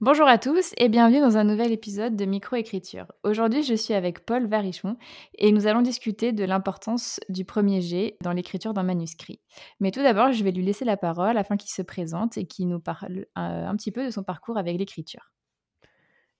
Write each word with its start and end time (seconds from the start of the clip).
Bonjour 0.00 0.28
à 0.28 0.38
tous 0.38 0.74
et 0.76 0.88
bienvenue 0.88 1.18
dans 1.18 1.38
un 1.38 1.42
nouvel 1.42 1.72
épisode 1.72 2.14
de 2.14 2.24
Microécriture. 2.24 3.06
Aujourd'hui, 3.24 3.64
je 3.64 3.74
suis 3.74 3.94
avec 3.94 4.24
Paul 4.24 4.46
Varichon 4.46 4.96
et 5.36 5.50
nous 5.50 5.66
allons 5.66 5.82
discuter 5.82 6.30
de 6.30 6.44
l'importance 6.44 7.18
du 7.28 7.44
premier 7.44 7.80
jet 7.80 8.16
dans 8.20 8.30
l'écriture 8.30 8.74
d'un 8.74 8.84
manuscrit. 8.84 9.40
Mais 9.80 9.90
tout 9.90 10.00
d'abord, 10.00 10.30
je 10.30 10.44
vais 10.44 10.52
lui 10.52 10.62
laisser 10.62 10.84
la 10.84 10.96
parole 10.96 11.36
afin 11.36 11.56
qu'il 11.56 11.72
se 11.72 11.82
présente 11.82 12.38
et 12.38 12.46
qu'il 12.46 12.68
nous 12.68 12.78
parle 12.78 13.26
euh, 13.36 13.66
un 13.66 13.74
petit 13.74 13.90
peu 13.90 14.06
de 14.06 14.10
son 14.12 14.22
parcours 14.22 14.56
avec 14.56 14.78
l'écriture. 14.78 15.32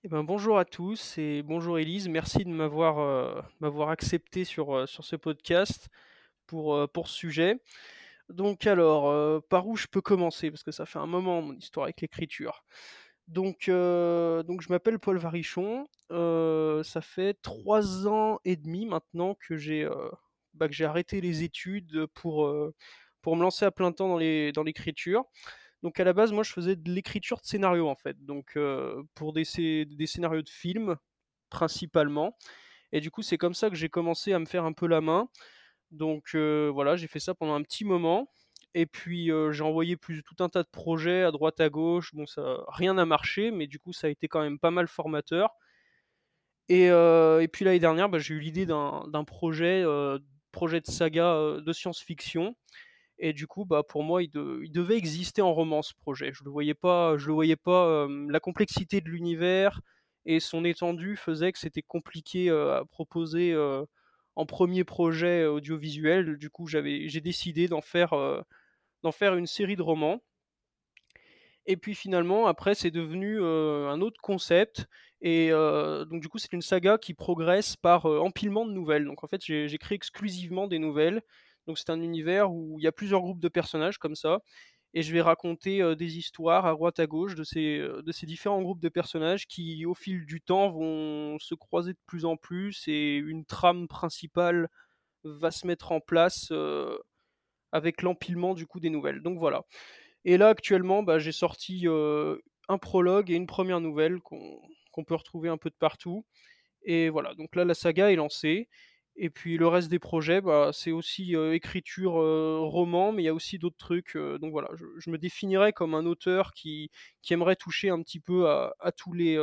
Eh 0.05 0.09
ben, 0.09 0.23
bonjour 0.23 0.57
à 0.57 0.65
tous 0.65 1.19
et 1.19 1.43
bonjour 1.43 1.81
Elise, 1.81 2.09
merci 2.09 2.45
de 2.45 2.51
m'avoir 2.51 3.01
euh, 3.01 3.89
accepté 3.89 4.45
sur, 4.45 4.73
euh, 4.73 4.87
sur 4.87 5.05
ce 5.05 5.17
podcast 5.17 5.89
pour, 6.47 6.89
pour 6.93 7.09
ce 7.09 7.17
sujet. 7.17 7.57
Donc 8.29 8.69
alors, 8.69 9.43
par 9.49 9.67
où 9.67 9.75
je 9.75 9.87
peux 9.91 10.03
commencer? 10.03 10.51
Parce 10.51 10.63
que 10.63 10.71
ça 10.71 10.85
fait 10.85 10.99
un 10.99 11.07
moment 11.07 11.41
mon 11.41 11.55
histoire 11.55 11.85
avec 11.85 12.03
l'écriture. 12.03 12.63
Donc, 13.29 13.69
euh, 13.69 14.43
donc 14.43 14.63
je 14.63 14.71
m'appelle 14.71 14.99
Paul 14.99 15.19
Varichon. 15.19 15.87
Euh, 16.11 16.83
ça 16.83 17.03
fait 17.03 17.35
trois 17.43 18.09
ans 18.09 18.41
et 18.47 18.57
demi 18.57 18.87
maintenant 18.87 19.35
que 19.35 19.57
j'ai 19.59 19.85
euh, 19.85 20.09
bah, 20.55 20.69
arrêté 20.81 21.21
les 21.21 21.43
études 21.43 22.07
pour, 22.15 22.47
me 22.47 23.43
lancer 23.43 23.67
à 23.67 23.71
plein 23.71 23.93
temps 23.93 24.09
dans 24.09 24.65
l'écriture. 24.65 25.25
Donc 25.83 26.01
à 26.01 26.05
la 26.05 26.15
base, 26.15 26.33
moi 26.33 26.43
je 26.43 26.53
faisais 26.53 26.75
de 26.75 26.91
l'écriture 26.91 27.39
de 27.41 27.47
scénarios 27.47 27.89
en 27.89 27.95
fait. 27.95 28.17
Donc 28.25 28.59
pour 29.15 29.35
des, 29.35 29.45
des 29.85 30.07
scénarios 30.07 30.43
de 30.43 30.49
films 30.49 30.97
principalement. 31.51 32.35
Et 32.93 33.01
du 33.01 33.11
coup, 33.11 33.21
c'est 33.21 33.37
comme 33.37 33.53
ça 33.53 33.69
que 33.69 33.77
j'ai 33.77 33.91
commencé 33.91 34.33
à 34.33 34.39
me 34.39 34.47
faire 34.47 34.65
un 34.65 34.73
peu 34.73 34.87
la 34.87 35.03
main. 35.03 35.29
Donc 35.91 36.35
voilà, 36.35 36.97
j'ai 36.97 37.09
fait 37.09 37.21
ça 37.21 37.35
pendant 37.35 37.55
un 37.55 37.63
petit 37.63 37.85
moment. 37.85 38.31
Et 38.75 38.87
puis 38.87 39.31
j'ai 39.51 39.63
envoyé 39.63 39.97
plus 39.97 40.23
tout 40.23 40.43
un 40.43 40.49
tas 40.49 40.63
de 40.63 40.69
projets 40.69 41.23
à 41.25 41.31
droite 41.31 41.61
à 41.61 41.69
gauche. 41.69 42.15
Bon, 42.15 42.27
ça 42.27 42.65
rien 42.69 42.95
n'a 42.95 43.07
marché, 43.07 43.51
mais 43.51 43.67
du 43.67 43.79
coup 43.79 43.93
ça 43.93 44.07
a 44.09 44.11
été 44.11 44.29
quand 44.29 44.41
même 44.43 44.59
pas 44.59 44.71
mal 44.71 44.89
formateur. 44.89 45.51
Et, 46.69 46.87
et 46.87 47.49
puis 47.53 47.65
l'année 47.65 47.79
dernière, 47.79 48.09
bah, 48.09 48.19
j'ai 48.19 48.35
eu 48.35 48.41
l'idée 48.41 48.67
d'un 48.67 49.25
projet, 49.25 49.85
projet 50.53 50.81
de 50.81 50.87
saga 50.87 51.57
de 51.61 51.73
science-fiction. 51.73 52.55
Et 53.19 53.33
du 53.33 53.47
coup, 53.47 53.65
bah, 53.65 53.83
pour 53.83 54.05
moi, 54.05 54.23
il, 54.23 54.31
devait 54.31 54.97
exister 54.97 55.43
en 55.43 55.53
roman 55.53 55.83
ce 55.83 55.95
projet. 55.95 56.33
Je 56.33 56.45
le 56.45 56.51
voyais 56.51 56.75
pas, 56.75 57.17
je 57.19 57.27
le 57.27 57.33
voyais 57.33 57.57
pas. 57.57 58.07
la 58.29 58.41
complexité 58.41 59.01
de 59.01 59.09
l'univers 59.09 59.81
et 60.25 60.41
son 60.41 60.65
étendue 60.65 61.17
faisait 61.17 61.53
que 61.53 61.59
c'était 61.59 61.83
compliqué 61.83 62.51
à 62.51 62.85
proposer 62.91 63.57
en 64.37 64.47
premier 64.47 64.85
projet 64.85 65.47
audiovisuel. 65.47 66.37
Du 66.39 66.51
coup, 66.51 66.67
j'ai 66.69 67.21
décidé 67.21 67.67
d'en 67.67 67.81
faire 67.81 68.13
d'en 69.03 69.13
faire 69.13 69.35
une 69.37 69.47
série 69.47 69.77
de 69.77 69.83
romans. 69.83 70.21
Et 71.67 71.77
puis 71.77 71.95
finalement, 71.95 72.47
après, 72.47 72.75
c'est 72.75 72.91
devenu 72.91 73.43
un 73.43 74.01
autre 74.01 74.21
concept. 74.23 74.87
Et 75.21 75.51
donc 75.51 76.21
du 76.23 76.29
coup, 76.29 76.39
c'est 76.39 76.53
une 76.53 76.63
saga 76.63 76.97
qui 76.99 77.13
progresse 77.15 77.77
par 77.77 78.07
empilement 78.07 78.65
de 78.65 78.73
nouvelles. 78.73 79.05
Donc 79.05 79.23
en 79.23 79.27
fait, 79.29 79.43
j'ai 79.45 79.79
créé 79.79 79.97
exclusivement 79.97 80.67
des 80.67 80.79
nouvelles. 80.79 81.21
Donc 81.67 81.79
c'est 81.79 81.91
un 81.91 82.01
univers 82.01 82.51
où 82.51 82.79
il 82.79 82.85
y 82.85 82.87
a 82.87 82.93
plusieurs 82.93 83.21
groupes 83.21 83.41
de 83.41 83.49
personnages 83.49 83.99
comme 83.99 84.15
ça. 84.15 84.41
Et 84.95 85.03
je 85.03 85.13
vais 85.13 85.21
raconter 85.21 85.95
des 85.97 86.17
histoires 86.17 86.65
à 86.65 86.73
droite 86.73 86.99
à 86.99 87.07
gauche 87.07 87.35
de 87.35 87.45
ces, 87.45 87.79
de 87.79 88.13
ces 88.13 88.25
différents 88.25 88.63
groupes 88.63 88.81
de 88.81 88.89
personnages 88.89 89.47
qui, 89.47 89.85
au 89.85 89.95
fil 89.95 90.25
du 90.25 90.41
temps, 90.41 90.71
vont 90.71 91.39
se 91.39 91.55
croiser 91.55 91.93
de 91.93 91.99
plus 92.07 92.25
en 92.25 92.39
plus 92.39 92.89
et 92.89 93.17
une 93.17 93.45
trame 93.45 93.87
principale 93.87 94.69
va 95.25 95.51
se 95.51 95.67
mettre 95.67 95.93
en 95.93 96.01
place 96.01 96.51
avec 97.73 98.03
l'empilement 98.03 98.55
du 98.55 98.67
coup 98.67 98.81
des 98.81 98.91
nouvelles. 98.91 99.23
Donc 99.23 99.39
voilà. 99.39 99.63
Et 100.25 100.37
là 100.37 100.49
actuellement, 100.49 101.03
bah, 101.03 101.19
j'ai 101.19 101.33
sorti 101.33 101.87
un 102.69 102.79
prologue 102.79 103.31
et 103.31 103.35
une 103.35 103.47
première 103.47 103.81
nouvelle 103.81 104.21
qu'on 104.21 105.05
peut 105.07 105.15
retrouver 105.15 105.49
un 105.49 105.57
peu 105.59 105.71
de 105.71 105.77
partout. 105.79 106.25
Et 106.83 107.09
voilà, 107.09 107.35
donc 107.35 107.57
là 107.57 107.65
la 107.65 107.75
saga 107.75 108.13
est 108.13 108.17
lancée. 108.17 108.69
Et 109.21 109.31
puis 109.31 109.59
le 109.59 109.67
reste 109.67 109.89
des 109.89 109.99
projets, 109.99 110.41
bah, 110.41 110.71
c'est 110.73 110.93
aussi 110.93 111.35
écriture 111.53 112.13
roman, 112.13 113.13
mais 113.13 113.23
il 113.23 113.27
y 113.27 113.29
a 113.29 113.35
aussi 113.35 113.59
d'autres 113.59 113.77
trucs. 113.77 114.17
donc 114.17 114.53
voilà, 114.53 114.69
je, 114.99 115.11
me 115.11 115.19
définirais 115.19 115.73
comme 115.73 115.95
un 115.95 116.07
auteur 116.07 116.53
qui, 116.53 116.91
aimerait 117.31 117.57
toucher 117.57 117.91
un 117.91 118.01
petit 118.03 118.21
peu 118.21 118.49
à, 118.49 118.75
à 118.81 118.93
tous, 118.93 119.13
les, 119.13 119.37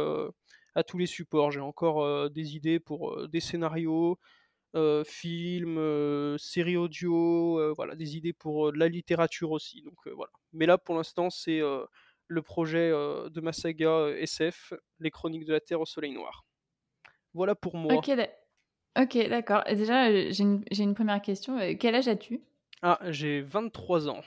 à 0.75 0.84
tous 0.84 0.97
les 0.97 1.08
supports. 1.08 1.52
J'ai 1.52 1.59
encore 1.59 2.30
des 2.30 2.56
idées 2.56 2.80
pour 2.80 3.28
des 3.28 3.41
scénarios, 3.41 4.14
euh, 4.14 4.16
films, 5.06 5.78
euh, 5.78 6.38
séries 6.38 6.78
audio, 6.78 7.59
euh, 7.59 7.74
voilà, 7.75 7.96
des 7.96 8.18
idées 8.18 8.34
pour 8.34 8.72
de 8.72 8.78
la 8.78 8.88
littérature 8.88 9.52
aussi. 9.52 9.81
Donc 9.81 9.96
voilà. 10.16 10.31
Mais 10.53 10.66
là, 10.66 10.78
pour 10.78 10.96
l'instant, 10.96 11.30
c'est 11.30 11.62
le 12.28 12.41
projet 12.41 12.90
de 12.90 13.41
ma 13.41 13.53
saga 13.53 14.09
SF, 14.18 14.74
Les 15.00 15.12
Chroniques 15.12 15.46
de 15.46 15.53
la 15.53 15.59
Terre 15.59 15.81
au 15.81 15.85
Soleil 15.85 16.14
Noir. 16.14 16.46
Voilà 17.34 17.56
pour 17.56 17.75
moi. 17.75 17.94
Ok, 18.97 19.18
d'accord. 19.30 19.64
Déjà, 19.69 20.09
j'ai 20.12 20.44
une, 20.44 20.64
une, 20.72 20.96
première 20.96 21.22
question. 21.22 21.58
Quel 21.78 21.96
âge 21.96 22.08
as-tu? 22.08 22.41
Ah, 22.81 23.00
j'ai 23.09 23.41
23 23.41 24.08
ans. 24.09 24.22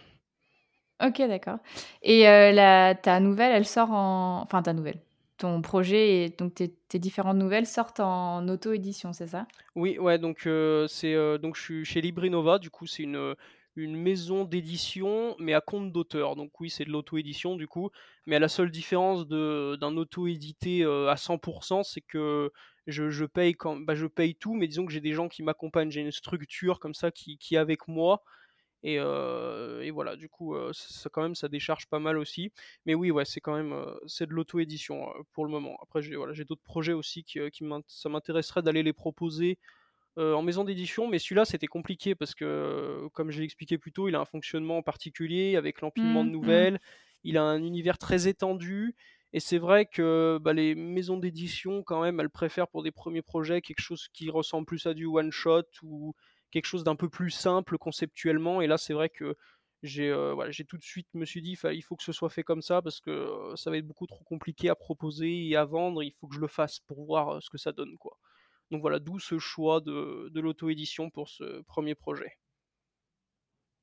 Ok, 1.02 1.18
d'accord. 1.18 1.58
Et 2.02 2.22
la, 2.22 2.94
ta 2.94 3.20
nouvelle, 3.20 3.52
elle 3.52 3.66
sort 3.66 3.90
en... 3.90 4.42
Enfin, 4.42 4.62
ta 4.62 4.72
nouvelle 4.72 5.00
ton 5.38 5.62
projet 5.62 6.24
et 6.24 6.28
donc 6.28 6.54
tes, 6.54 6.98
différentes 6.98 7.38
nouvelles 7.38 7.66
sortent 7.66 8.00
en 8.00 8.46
auto-édition, 8.48 9.12
c'est 9.12 9.28
ça? 9.28 9.46
Oui, 9.74 9.98
ouais, 9.98 10.18
donc 10.18 10.46
euh, 10.46 10.86
euh, 11.04 11.38
donc 11.38 11.56
je 11.56 11.62
suis 11.62 11.84
chez 11.84 12.00
Librinova, 12.00 12.58
du 12.58 12.70
coup 12.70 12.86
c'est 12.86 13.04
une 13.04 13.96
maison 13.96 14.44
d'édition, 14.44 15.36
mais 15.38 15.54
à 15.54 15.60
compte 15.60 15.92
d'auteur. 15.92 16.36
Donc 16.36 16.60
oui, 16.60 16.68
c'est 16.68 16.84
de 16.84 16.90
l'auto-édition 16.90 17.56
du 17.56 17.68
coup, 17.68 17.90
mais 18.26 18.38
la 18.38 18.48
seule 18.48 18.70
différence 18.70 19.26
d'un 19.26 19.96
auto-édité 19.96 20.82
euh, 20.82 21.08
à 21.08 21.14
100%, 21.14 21.84
c'est 21.84 22.00
que 22.00 22.52
je, 22.86 23.08
je 23.08 23.24
paye 23.24 23.54
quand, 23.54 23.76
bah, 23.76 23.94
je 23.94 24.06
paye 24.06 24.34
tout, 24.34 24.54
mais 24.54 24.66
disons 24.66 24.86
que 24.86 24.92
j'ai 24.92 25.00
des 25.00 25.12
gens 25.12 25.28
qui 25.28 25.42
m'accompagnent, 25.42 25.90
j'ai 25.90 26.00
une 26.00 26.12
structure 26.12 26.80
comme 26.80 26.94
ça 26.94 27.10
qui, 27.10 27.38
qui 27.38 27.54
est 27.54 27.58
avec 27.58 27.86
moi, 27.86 28.22
et, 28.82 28.98
voilà, 29.90 30.16
du 30.16 30.28
coup, 30.28 30.56
ça, 30.72 31.10
quand 31.10 31.22
même, 31.22 31.34
ça 31.34 31.48
décharge 31.48 31.86
pas 31.86 31.98
mal 31.98 32.18
aussi. 32.18 32.52
Mais 32.86 32.94
oui, 32.94 33.10
ouais, 33.10 33.24
c'est 33.24 33.40
quand 33.40 33.56
même, 33.56 33.74
c'est 34.06 34.26
de 34.26 34.32
l'auto-édition 34.32 35.06
pour 35.32 35.44
le 35.44 35.50
moment. 35.50 35.76
Après, 35.82 36.02
j'ai 36.02 36.16
voilà, 36.16 36.32
d'autres 36.44 36.62
projets 36.62 36.92
aussi 36.92 37.24
qui, 37.24 37.38
qui 37.50 37.64
ça 37.86 38.08
m'intéresserait 38.08 38.62
d'aller 38.62 38.82
les 38.82 38.92
proposer 38.92 39.58
en 40.16 40.42
maison 40.42 40.64
d'édition, 40.64 41.06
mais 41.06 41.18
celui-là, 41.18 41.44
c'était 41.44 41.68
compliqué 41.68 42.14
parce 42.14 42.34
que, 42.34 43.06
comme 43.12 43.30
je 43.30 43.38
l'ai 43.38 43.44
expliqué 43.44 43.78
plus 43.78 43.92
tôt, 43.92 44.08
il 44.08 44.14
a 44.16 44.20
un 44.20 44.24
fonctionnement 44.24 44.82
particulier 44.82 45.56
avec 45.56 45.80
l'empilement 45.80 46.24
de 46.24 46.28
mmh, 46.28 46.32
mmh. 46.32 46.32
nouvelles. 46.32 46.80
Il 47.24 47.36
a 47.36 47.42
un 47.42 47.62
univers 47.62 47.98
très 47.98 48.26
étendu. 48.26 48.94
Et 49.32 49.40
c'est 49.40 49.58
vrai 49.58 49.86
que 49.86 50.38
bah, 50.40 50.54
les 50.54 50.74
maisons 50.74 51.18
d'édition, 51.18 51.82
quand 51.82 52.00
même, 52.00 52.18
elles 52.18 52.30
préfèrent 52.30 52.68
pour 52.68 52.82
des 52.82 52.90
premiers 52.90 53.22
projets 53.22 53.60
quelque 53.60 53.82
chose 53.82 54.08
qui 54.12 54.30
ressemble 54.30 54.66
plus 54.66 54.86
à 54.86 54.94
du 54.94 55.04
one-shot 55.04 55.64
ou 55.82 56.14
quelque 56.50 56.66
chose 56.66 56.84
d'un 56.84 56.96
peu 56.96 57.08
plus 57.08 57.30
simple 57.30 57.78
conceptuellement. 57.78 58.60
Et 58.60 58.66
là, 58.66 58.78
c'est 58.78 58.94
vrai 58.94 59.08
que 59.08 59.36
j'ai 59.82 60.10
euh, 60.10 60.34
tout 60.68 60.76
de 60.76 60.82
suite 60.82 61.06
me 61.14 61.24
suis 61.24 61.40
dit 61.40 61.56
il 61.72 61.82
faut 61.82 61.96
que 61.96 62.02
ce 62.02 62.12
soit 62.12 62.30
fait 62.30 62.42
comme 62.42 62.62
ça 62.62 62.82
parce 62.82 63.00
que 63.00 63.10
euh, 63.10 63.56
ça 63.56 63.70
va 63.70 63.76
être 63.76 63.86
beaucoup 63.86 64.06
trop 64.06 64.24
compliqué 64.24 64.68
à 64.68 64.74
proposer 64.74 65.48
et 65.48 65.56
à 65.56 65.64
vendre. 65.64 66.02
Il 66.02 66.12
faut 66.20 66.26
que 66.26 66.34
je 66.34 66.40
le 66.40 66.48
fasse 66.48 66.80
pour 66.80 67.04
voir 67.04 67.36
euh, 67.36 67.40
ce 67.40 67.50
que 67.50 67.58
ça 67.58 67.72
donne. 67.72 67.96
quoi. 67.98 68.16
Donc 68.70 68.80
voilà, 68.80 68.98
d'où 68.98 69.18
ce 69.18 69.38
choix 69.38 69.80
de, 69.80 70.28
de 70.30 70.40
l'auto-édition 70.40 71.10
pour 71.10 71.28
ce 71.28 71.62
premier 71.62 71.94
projet. 71.94 72.38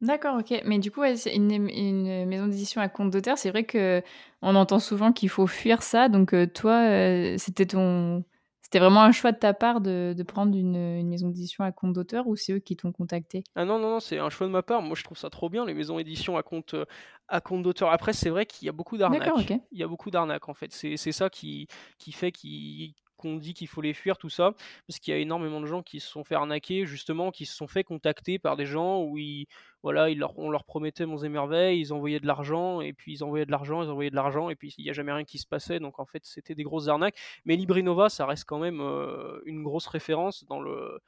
D'accord, 0.01 0.37
ok. 0.37 0.61
Mais 0.65 0.77
du 0.77 0.91
coup, 0.91 1.03
une, 1.03 2.25
maison 2.25 2.47
d'édition 2.47 2.81
à 2.81 2.89
compte 2.89 3.11
d'auteur. 3.11 3.37
C'est 3.37 3.49
vrai 3.49 3.63
que 3.63 4.03
on 4.41 4.55
entend 4.55 4.79
souvent 4.79 5.13
qu'il 5.13 5.29
faut 5.29 5.47
fuir 5.47 5.81
ça. 5.81 6.09
Donc 6.09 6.35
toi, 6.53 7.37
c'était 7.37 7.65
ton 7.65 8.25
c'était 8.65 8.79
vraiment 8.79 9.03
un 9.03 9.11
choix 9.11 9.31
de 9.31 9.37
ta 9.37 9.53
part 9.53 9.79
de, 9.79 10.15
prendre 10.27 10.57
une, 10.57 11.07
maison 11.07 11.29
d'édition 11.29 11.63
à 11.63 11.71
compte 11.71 11.93
d'auteur 11.93 12.25
ou 12.25 12.35
c'est 12.35 12.53
eux 12.53 12.57
qui 12.57 12.75
t'ont 12.75 12.91
contacté? 12.91 13.43
Ah 13.55 13.63
non, 13.63 13.77
non, 13.77 13.91
non, 13.91 13.99
c'est 13.99 14.17
un 14.17 14.31
choix 14.31 14.47
de 14.47 14.51
ma 14.51 14.63
part. 14.63 14.81
Moi, 14.81 14.95
je 14.95 15.03
trouve 15.03 15.19
ça 15.19 15.29
trop 15.29 15.49
bien, 15.49 15.67
les 15.67 15.75
maisons 15.75 15.97
d'édition 15.97 16.35
à 16.35 16.41
compte, 16.41 16.73
euh, 16.73 16.85
à 17.27 17.41
compte 17.41 17.61
d'auteur. 17.61 17.91
Après, 17.91 18.11
c'est 18.11 18.31
vrai 18.31 18.47
qu'il 18.47 18.65
y 18.65 18.69
a 18.69 18.71
beaucoup 18.71 18.97
d'arnaques. 18.97 19.51
Il 19.71 19.77
y 19.77 19.83
a 19.83 19.87
beaucoup 19.87 20.09
d'arnaques, 20.09 20.49
en 20.49 20.55
fait. 20.55 20.71
C'est 20.71 21.11
ça 21.11 21.29
qui, 21.29 21.67
qui 21.99 22.11
fait 22.11 22.31
qu'ils 22.31 22.95
qu'on 23.15 23.37
dit 23.37 23.53
qu'il 23.53 23.67
faut 23.67 23.81
les 23.81 23.93
fuir, 23.93 24.17
tout 24.17 24.29
ça, 24.29 24.53
parce 24.87 24.99
qu'il 24.99 25.13
y 25.13 25.17
a 25.17 25.19
énormément 25.19 25.61
de 25.61 25.65
gens 25.65 25.81
qui 25.83 25.99
se 25.99 26.07
sont 26.07 26.23
fait 26.23 26.35
arnaquer, 26.35 26.85
justement, 26.85 27.31
qui 27.31 27.45
se 27.45 27.55
sont 27.55 27.67
fait 27.67 27.83
contacter 27.83 28.39
par 28.39 28.55
des 28.55 28.65
gens 28.65 29.01
où 29.01 29.17
ils, 29.17 29.47
voilà, 29.83 30.07
on 30.37 30.49
leur 30.49 30.63
promettait 30.63 31.05
mon 31.05 31.23
et 31.23 31.75
ils 31.75 31.93
envoyaient 31.93 32.19
de 32.19 32.27
l'argent, 32.27 32.81
et 32.81 32.93
puis 32.93 33.13
ils 33.13 33.23
envoyaient 33.23 33.45
de 33.45 33.51
l'argent, 33.51 33.83
ils 33.83 33.89
envoyaient 33.89 34.09
de 34.09 34.15
l'argent, 34.15 34.49
et 34.49 34.55
puis 34.55 34.73
il 34.77 34.83
n'y 34.83 34.89
a 34.89 34.93
jamais 34.93 35.11
rien 35.11 35.23
qui 35.23 35.37
se 35.37 35.47
passait, 35.47 35.79
donc 35.79 35.99
en 35.99 36.05
fait 36.05 36.23
c'était 36.25 36.55
des 36.55 36.63
grosses 36.63 36.87
arnaques. 36.87 37.17
Mais 37.45 37.55
Librinova, 37.55 38.09
ça 38.09 38.25
reste 38.25 38.45
quand 38.45 38.59
même 38.59 38.81
euh, 38.81 39.39
une 39.45 39.63
grosse 39.63 39.87
référence 39.87 40.45
dans 40.45 40.59
le 40.59 40.99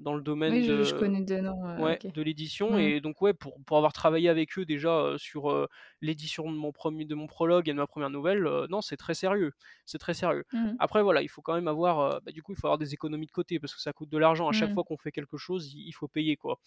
dans 0.00 0.14
le 0.14 0.22
domaine 0.22 0.62
Oui, 0.62 0.64
de, 0.64 0.84
je 0.84 0.94
connais 0.94 1.22
deux 1.22 1.40
noms. 1.40 1.62
ouais, 1.76 2.02
ok. 2.04 2.06
de 2.08 2.22
l'édition. 2.22 2.78
Et 2.78 3.00
donc, 3.00 3.22
ouais, 3.22 3.34
pour, 3.34 3.58
pour 3.64 3.76
avoir 3.78 3.92
travaillé 3.92 4.28
avec 4.28 4.58
eux 4.58 4.64
déjà 4.64 5.14
sur 5.18 5.50
euh, 5.50 5.66
l'édition 6.00 6.50
de 6.52 6.56
mon 6.56 6.72
premier, 6.72 7.04
de 7.04 7.14
mon 7.14 7.26
prologue 7.26 7.68
et 7.68 7.72
de 7.72 7.78
ma 7.78 7.86
première 7.86 8.10
nouvelle, 8.10 8.46
euh, 8.46 8.66
non, 8.70 8.80
c'est 8.82 8.96
très 8.96 9.14
sérieux. 9.14 9.52
C'est 9.86 9.98
très 9.98 10.14
sérieux. 10.14 10.44
Mhm. 10.52 10.78
Après, 10.78 11.02
voilà, 11.02 11.22
il 11.22 11.28
faut 11.28 11.42
quand 11.42 11.54
même 11.54 11.68
avoir, 11.68 12.00
euh, 12.00 12.20
bah, 12.24 12.32
du 12.32 12.42
coup, 12.42 12.52
il 12.52 12.56
faut 12.58 12.66
avoir 12.66 12.78
des 12.78 12.94
économies 12.94 13.26
de 13.26 13.32
côté 13.32 13.60
parce 13.60 13.74
que 13.74 13.80
ça 13.80 13.92
coûte 13.92 14.08
de 14.10 14.18
l'argent. 14.18 14.48
À 14.48 14.52
chaque 14.52 14.70
Mhm. 14.70 14.74
fois 14.74 14.84
qu'on 14.84 14.98
fait 14.98 15.12
quelque 15.12 15.36
chose, 15.38 15.72
il, 15.74 15.86
il 15.88 15.92
faut 15.92 16.08
payer, 16.08 16.36
quoi. 16.36 16.58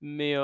Mais, 0.00 0.34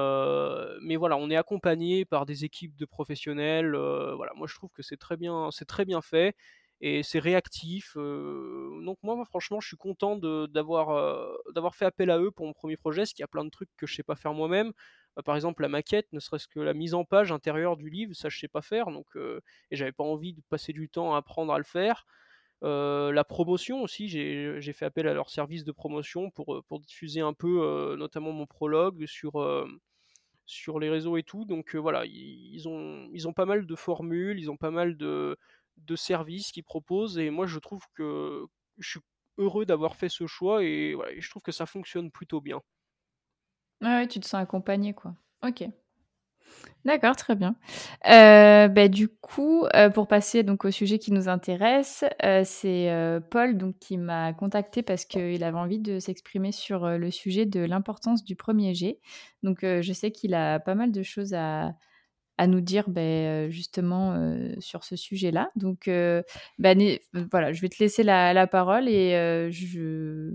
mais 0.82 0.96
voilà, 0.96 1.16
on 1.16 1.30
est 1.30 1.36
accompagné 1.36 2.04
par 2.04 2.26
des 2.26 2.44
équipes 2.44 2.76
de 2.76 2.84
professionnels. 2.86 3.72
voilà, 3.76 4.32
moi 4.36 4.46
je 4.48 4.54
trouve 4.54 4.70
que 4.72 4.82
c'est 4.82 4.96
très 4.96 5.16
bien, 5.16 5.50
c'est 5.52 5.64
très 5.66 5.84
bien 5.84 6.00
fait 6.02 6.34
et 6.80 7.02
c'est 7.02 7.18
réactif. 7.18 7.94
donc 7.96 8.98
moi, 9.02 9.22
franchement, 9.26 9.60
je 9.60 9.68
suis 9.68 9.76
content 9.76 10.16
d'avoir 10.16 11.74
fait 11.74 11.84
appel 11.84 12.10
à 12.10 12.18
eux 12.18 12.30
pour 12.30 12.46
mon 12.46 12.52
premier 12.52 12.76
projet, 12.76 13.02
parce 13.02 13.12
qu'il 13.12 13.22
y 13.22 13.24
a 13.24 13.28
plein 13.28 13.44
de 13.44 13.50
trucs 13.50 13.70
que 13.76 13.86
je 13.86 13.94
sais 13.94 14.02
pas 14.02 14.16
faire 14.16 14.32
moi-même. 14.34 14.72
Euh, 15.18 15.22
par 15.22 15.36
exemple, 15.36 15.62
la 15.62 15.68
maquette, 15.68 16.06
ne 16.12 16.20
serait-ce 16.20 16.48
que 16.48 16.60
la 16.60 16.74
mise 16.74 16.94
en 16.94 17.04
page 17.04 17.32
intérieure 17.32 17.76
du 17.76 17.90
livre, 17.90 18.14
ça 18.14 18.28
je 18.28 18.38
sais 18.38 18.48
pas 18.48 18.62
faire. 18.62 18.86
Donc 18.86 19.06
et 19.16 19.76
j'avais 19.76 19.92
pas 19.92 20.04
envie 20.04 20.34
de 20.34 20.42
passer 20.48 20.72
du 20.72 20.88
temps 20.88 21.14
à 21.14 21.18
apprendre 21.18 21.52
à 21.52 21.58
le 21.58 21.64
faire. 21.64 22.06
La 22.62 23.24
promotion 23.24 23.82
aussi, 23.82 24.08
j'ai 24.08 24.72
fait 24.72 24.84
appel 24.84 25.06
à 25.08 25.14
leur 25.14 25.30
service 25.30 25.64
de 25.64 25.72
promotion 25.72 26.30
pour, 26.30 26.62
pour 26.66 26.80
diffuser 26.80 27.20
un 27.20 27.34
peu, 27.34 27.96
notamment 27.98 28.32
mon 28.32 28.46
prologue 28.46 29.06
sur, 29.06 29.32
sur 30.46 30.78
les 30.80 30.90
réseaux 30.90 31.16
et 31.16 31.22
tout. 31.22 31.44
Donc 31.44 31.74
voilà, 31.76 32.04
ils 32.06 32.68
ont, 32.68 33.08
ils 33.12 33.28
ont 33.28 33.32
pas 33.32 33.46
mal 33.46 33.66
de 33.66 33.74
formules, 33.76 34.38
ils 34.38 34.50
ont 34.50 34.56
pas 34.56 34.70
mal 34.70 34.96
de, 34.96 35.36
de 35.86 35.96
services 35.96 36.52
qu'ils 36.52 36.64
proposent. 36.64 37.18
Et 37.18 37.30
moi, 37.30 37.46
je 37.46 37.58
trouve 37.58 37.82
que 37.94 38.46
je 38.78 38.90
suis 38.90 39.00
heureux 39.38 39.64
d'avoir 39.64 39.96
fait 39.96 40.08
ce 40.08 40.26
choix 40.26 40.62
et, 40.62 40.96
je 41.18 41.30
trouve 41.30 41.42
que 41.42 41.52
ça 41.52 41.66
fonctionne 41.66 42.10
plutôt 42.10 42.40
bien. 42.40 42.60
Ouais, 43.80 43.88
ouais, 43.88 44.08
tu 44.08 44.20
te 44.20 44.26
sens 44.26 44.42
accompagné, 44.42 44.92
quoi. 44.92 45.14
Ok. 45.42 45.64
D'accord, 46.84 47.14
très 47.14 47.34
bien. 47.34 47.56
Euh, 48.08 48.68
bah, 48.68 48.88
du 48.88 49.08
coup, 49.08 49.66
euh, 49.74 49.90
pour 49.90 50.08
passer 50.08 50.42
donc 50.42 50.64
au 50.64 50.70
sujet 50.70 50.98
qui 50.98 51.12
nous 51.12 51.28
intéresse, 51.28 52.04
euh, 52.24 52.42
c'est 52.44 52.90
euh, 52.90 53.20
Paul 53.20 53.56
donc 53.56 53.78
qui 53.78 53.98
m'a 53.98 54.32
contacté 54.32 54.82
parce 54.82 55.04
qu'il 55.04 55.44
avait 55.44 55.58
envie 55.58 55.78
de 55.78 55.98
s'exprimer 55.98 56.52
sur 56.52 56.88
le 56.88 57.10
sujet 57.10 57.44
de 57.44 57.60
l'importance 57.60 58.24
du 58.24 58.34
premier 58.34 58.74
jet. 58.74 58.98
Donc, 59.42 59.60
je 59.62 59.92
sais 59.92 60.10
qu'il 60.10 60.34
a 60.34 60.58
pas 60.58 60.74
mal 60.74 60.90
de 60.90 61.02
choses 61.02 61.34
à, 61.34 61.74
à 62.40 62.46
nous 62.46 62.60
dire 62.62 62.88
ben, 62.88 63.00
euh, 63.48 63.50
justement 63.50 64.14
euh, 64.14 64.54
sur 64.60 64.84
ce 64.84 64.96
sujet-là. 64.96 65.50
Donc, 65.56 65.88
euh, 65.88 66.22
bah, 66.58 66.74
né- 66.74 67.02
voilà, 67.30 67.52
je 67.52 67.60
vais 67.60 67.68
te 67.68 67.78
laisser 67.82 68.02
la, 68.02 68.32
la 68.32 68.46
parole 68.46 68.88
et 68.88 69.14
euh, 69.14 69.50
je... 69.50 70.32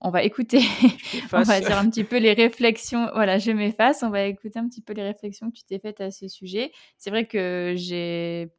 on 0.00 0.10
va 0.10 0.22
écouter, 0.22 0.60
on 1.32 1.42
va 1.42 1.60
dire 1.60 1.76
un 1.78 1.90
petit 1.90 2.04
peu 2.04 2.18
les 2.18 2.32
réflexions. 2.32 3.10
Voilà, 3.14 3.38
je 3.38 3.50
m'efface. 3.50 4.02
On 4.04 4.10
va 4.10 4.24
écouter 4.26 4.58
un 4.60 4.68
petit 4.68 4.80
peu 4.82 4.92
les 4.92 5.02
réflexions 5.02 5.50
que 5.50 5.56
tu 5.56 5.64
t'es 5.64 5.80
faites 5.80 6.00
à 6.00 6.10
ce 6.12 6.28
sujet. 6.28 6.70
C'est 6.96 7.10
vrai 7.10 7.26
que 7.26 7.74
j'ai 7.76 8.50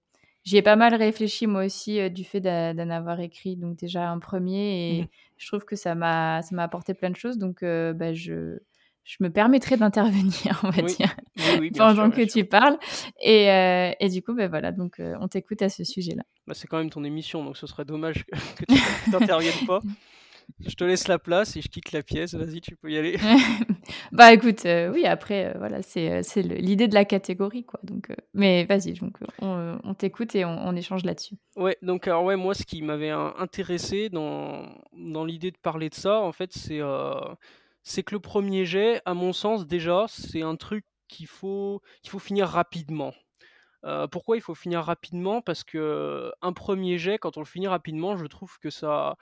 J'y 0.45 0.57
ai 0.57 0.61
pas 0.61 0.77
mal 0.77 0.95
réfléchi 0.95 1.47
moi 1.47 1.65
aussi 1.65 2.09
du 2.09 2.23
fait 2.23 2.39
d'en 2.41 2.89
avoir 2.89 3.19
écrit 3.19 3.57
donc 3.57 3.77
déjà 3.77 4.09
un 4.09 4.19
premier 4.19 4.97
et 4.97 5.01
Mhm. 5.01 5.07
je 5.37 5.47
trouve 5.47 5.65
que 5.65 5.75
ça 5.75 5.95
m'a 5.95 6.41
ça 6.41 6.55
m'a 6.55 6.63
apporté 6.63 6.93
plein 6.93 7.09
de 7.11 7.17
choses 7.17 7.37
donc 7.37 7.61
bah, 7.61 8.13
je 8.13 8.57
je 9.09 9.17
me 9.21 9.29
permettrai 9.31 9.75
d'intervenir 9.75 10.59
on 10.63 10.69
va 10.69 10.83
Oui, 10.83 10.95
dire 10.95 11.15
oui, 11.37 11.43
oui, 11.59 11.69
bien 11.71 11.89
sûr, 11.89 11.95
pendant 11.95 12.11
que 12.15 12.21
tu 12.31 12.45
parles 12.45 12.77
et, 13.21 13.49
euh, 13.49 13.91
et 13.99 14.07
du 14.09 14.21
coup 14.21 14.35
ben 14.35 14.47
voilà 14.47 14.71
donc 14.71 14.99
euh, 14.99 15.15
on 15.19 15.27
t'écoute 15.27 15.61
à 15.63 15.69
ce 15.69 15.83
sujet-là. 15.83 16.21
Bah, 16.45 16.53
c'est 16.53 16.67
quand 16.67 16.77
même 16.77 16.91
ton 16.91 17.03
émission, 17.03 17.43
donc 17.43 17.57
ce 17.57 17.65
serait 17.65 17.85
dommage 17.85 18.23
que, 18.25 18.65
tu 18.65 18.75
n'interviennes 19.11 19.65
pas. 19.65 19.79
Je 20.65 20.73
te 20.75 20.83
laisse 20.83 21.07
la 21.07 21.19
place 21.19 21.55
et 21.57 21.61
je 21.61 21.69
quitte 21.69 21.91
la 21.91 22.01
pièce. 22.01 22.33
Vas-y, 22.33 22.59
tu 22.59 22.75
peux 22.75 22.91
y 22.91 22.97
aller. 22.97 23.17
bah 24.11 24.31
écoute 24.33 24.65
euh, 24.65 24.91
oui 24.91 25.05
après 25.05 25.53
voilà 25.57 25.81
c'est 25.81 26.21
l'idée 26.43 26.87
de 26.87 26.93
la 26.95 27.05
catégorie 27.05 27.63
quoi 27.65 27.79
donc 27.83 28.11
mais 28.33 28.65
vas-y 28.65 28.93
donc 28.93 29.17
on, 29.41 29.79
on 29.83 29.93
t'écoute 29.93 30.35
et 30.35 30.45
on, 30.45 30.67
on 30.67 30.75
échange 30.75 31.03
là-dessus. 31.03 31.35
Ouais, 31.55 31.77
donc 31.81 32.07
alors 32.07 32.23
ouais, 32.23 32.35
moi 32.35 32.53
ce 32.53 32.63
qui 32.63 32.81
m'avait 32.83 33.09
in- 33.09 33.33
intéressé 33.39 34.09
dans, 34.09 34.65
dans 34.93 35.25
l'idée 35.25 35.51
de 35.51 35.57
parler 35.57 35.89
de 35.89 35.95
ça, 35.95 36.19
en 36.21 36.31
fait, 36.31 36.51
c'est 36.53 36.79
c'est 37.83 38.03
que 38.03 38.15
le 38.15 38.19
premier 38.19 38.65
jet, 38.65 39.01
à 39.05 39.13
mon 39.13 39.33
sens 39.33 39.67
déjà, 39.67 40.05
c'est 40.07 40.41
un 40.41 40.55
truc 40.55 40.85
qu'il 41.07 41.27
faut 41.27 41.81
qu'il 42.01 42.11
faut 42.11 42.19
finir 42.19 42.47
rapidement. 42.47 43.13
Euh, 43.85 44.07
pourquoi 44.07 44.37
il 44.37 44.41
faut 44.41 44.55
finir 44.55 44.83
rapidement? 44.83 45.41
Parce 45.41 45.63
que 45.63 46.31
un 46.41 46.53
premier 46.53 46.97
jet, 46.97 47.17
quand 47.17 47.37
on 47.37 47.41
le 47.41 47.45
finit 47.45 47.67
rapidement, 47.67 48.17
je 48.17 48.25
trouve 48.25 48.57
que 48.59 48.69
ça 48.69 49.15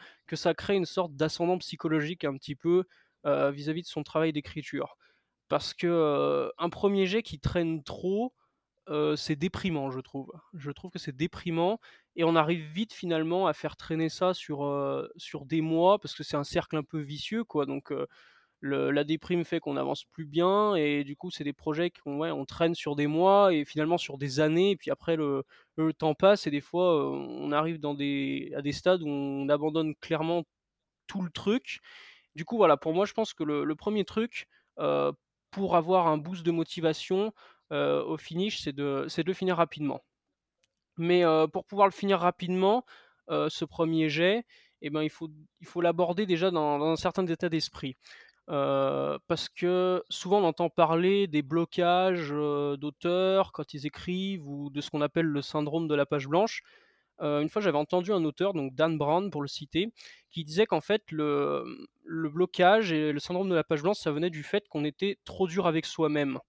crée 0.57 0.75
une 0.75 0.85
sorte 0.85 1.15
d'ascendant 1.15 1.57
psychologique 1.59 2.23
un 2.25 2.35
petit 2.37 2.55
peu 2.55 2.85
euh, 3.25 3.51
vis-à-vis 3.51 3.83
de 3.83 3.87
son 3.87 4.03
travail 4.03 4.33
d'écriture. 4.33 4.97
Parce 5.49 5.73
que 5.73 5.87
euh, 5.87 6.49
un 6.57 6.69
premier 6.69 7.05
jet 7.07 7.23
qui 7.23 7.39
traîne 7.39 7.83
trop, 7.83 8.33
euh, 8.89 9.15
c'est 9.17 9.35
déprimant, 9.35 9.91
je 9.91 9.99
trouve. 9.99 10.31
Je 10.53 10.71
trouve 10.71 10.91
que 10.91 10.99
c'est 10.99 11.15
déprimant 11.15 11.79
et 12.15 12.23
on 12.23 12.35
arrive 12.35 12.65
vite 12.71 12.93
finalement 12.93 13.47
à 13.47 13.53
faire 13.53 13.75
traîner 13.77 14.09
ça 14.09 14.33
sur, 14.33 14.65
euh, 14.65 15.07
sur 15.17 15.45
des 15.45 15.61
mois 15.61 15.99
parce 15.99 16.15
que 16.15 16.23
c'est 16.23 16.37
un 16.37 16.43
cercle 16.45 16.77
un 16.77 16.83
peu 16.83 16.99
vicieux, 16.99 17.43
quoi. 17.43 17.65
Donc 17.65 17.91
euh, 17.91 18.07
la 18.61 19.03
déprime 19.03 19.45
fait 19.45 19.59
qu'on 19.59 19.75
n'avance 19.75 20.03
plus 20.05 20.25
bien 20.25 20.75
et 20.75 21.03
du 21.03 21.15
coup 21.15 21.29
c'est 21.29 21.43
des 21.43 21.53
projets 21.53 21.91
qu'on 21.91 22.17
ouais, 22.17 22.31
on 22.31 22.45
traîne 22.45 22.73
sur 22.73 22.95
des 22.95 23.07
mois 23.07 23.53
et 23.53 23.65
finalement 23.65 23.97
sur 23.97 24.17
des 24.17 24.39
années 24.39 24.71
et 24.71 24.75
puis 24.75 24.89
après 24.89 25.15
le, 25.15 25.43
le 25.75 25.93
temps 25.93 26.15
passe 26.15 26.47
et 26.47 26.51
des 26.51 26.61
fois 26.61 26.95
euh, 26.95 27.09
on 27.11 27.51
arrive 27.51 27.79
dans 27.79 27.93
des, 27.93 28.51
à 28.55 28.61
des 28.61 28.71
stades 28.71 29.03
où 29.03 29.07
on 29.07 29.47
abandonne 29.49 29.93
clairement 29.95 30.43
tout 31.07 31.21
le 31.21 31.29
truc. 31.31 31.79
Du 32.35 32.45
coup 32.45 32.57
voilà, 32.57 32.77
pour 32.77 32.93
moi 32.93 33.05
je 33.05 33.13
pense 33.13 33.33
que 33.33 33.43
le, 33.43 33.75
premier 33.75 34.05
truc 34.05 34.47
euh, 34.79 35.11
pour 35.51 35.75
avoir 35.75 36.07
un 36.07 36.17
boost 36.17 36.45
de 36.45 36.51
motivation 36.51 37.33
euh, 37.71 38.03
au 38.03 38.17
finish 38.17 38.61
c'est 38.61 38.73
de, 38.73 39.05
c'est 39.09 39.23
de 39.23 39.27
le 39.27 39.33
finir 39.33 39.57
rapidement. 39.57 40.01
Mais 40.97 41.23
pour 41.53 41.65
pouvoir 41.65 41.87
le 41.87 41.93
finir 41.93 42.19
rapidement, 42.19 42.83
ce 43.29 43.65
premier 43.65 44.09
jet, 44.09 44.45
eh 44.81 44.89
ben, 44.89 45.03
il 45.03 45.09
faut, 45.09 45.29
il 45.59 45.67
faut 45.67 45.81
l'aborder 45.81 46.25
déjà 46.25 46.51
dans, 46.51 46.79
dans 46.79 46.87
un 46.91 46.95
certain 46.95 47.25
état 47.27 47.49
d'esprit. 47.49 47.97
Euh, 48.49 49.17
parce 49.27 49.49
que 49.49 50.03
souvent 50.09 50.39
on 50.39 50.45
entend 50.45 50.69
parler 50.69 51.27
des 51.27 51.41
blocages 51.41 52.29
euh, 52.31 52.77
d'auteurs 52.77 53.51
quand 53.51 53.73
ils 53.73 53.85
écrivent 53.85 54.47
ou 54.47 54.69
de 54.69 54.79
ce 54.79 54.89
qu'on 54.89 55.01
appelle 55.01 55.25
le 55.25 55.41
syndrome 55.41 55.87
de 55.89 55.95
la 55.95 56.05
page 56.05 56.27
blanche. 56.27 56.63
Euh, 57.21 57.41
une 57.41 57.49
fois 57.49 57.61
j'avais 57.61 57.77
entendu 57.77 58.13
un 58.13 58.23
auteur, 58.23 58.53
donc 58.53 58.73
Dan 58.73 58.97
Brown 58.97 59.31
pour 59.31 59.41
le 59.41 59.49
citer, 59.49 59.91
qui 60.31 60.45
disait 60.45 60.65
qu'en 60.65 60.79
fait 60.79 61.03
le, 61.11 61.65
blocage 62.05 62.91
et 62.93 63.11
le 63.11 63.19
syndrome 63.19 63.49
de 63.49 63.55
la 63.55 63.65
page 63.65 63.81
blanche 63.81 63.97
ça 63.97 64.11
venait 64.11 64.29
du 64.29 64.43
fait 64.43 64.67
qu'on 64.69 64.85
était 64.85 65.17
trop 65.25 65.47
dur 65.47 65.67
avec 65.67 65.85
soi-même. 65.85 66.39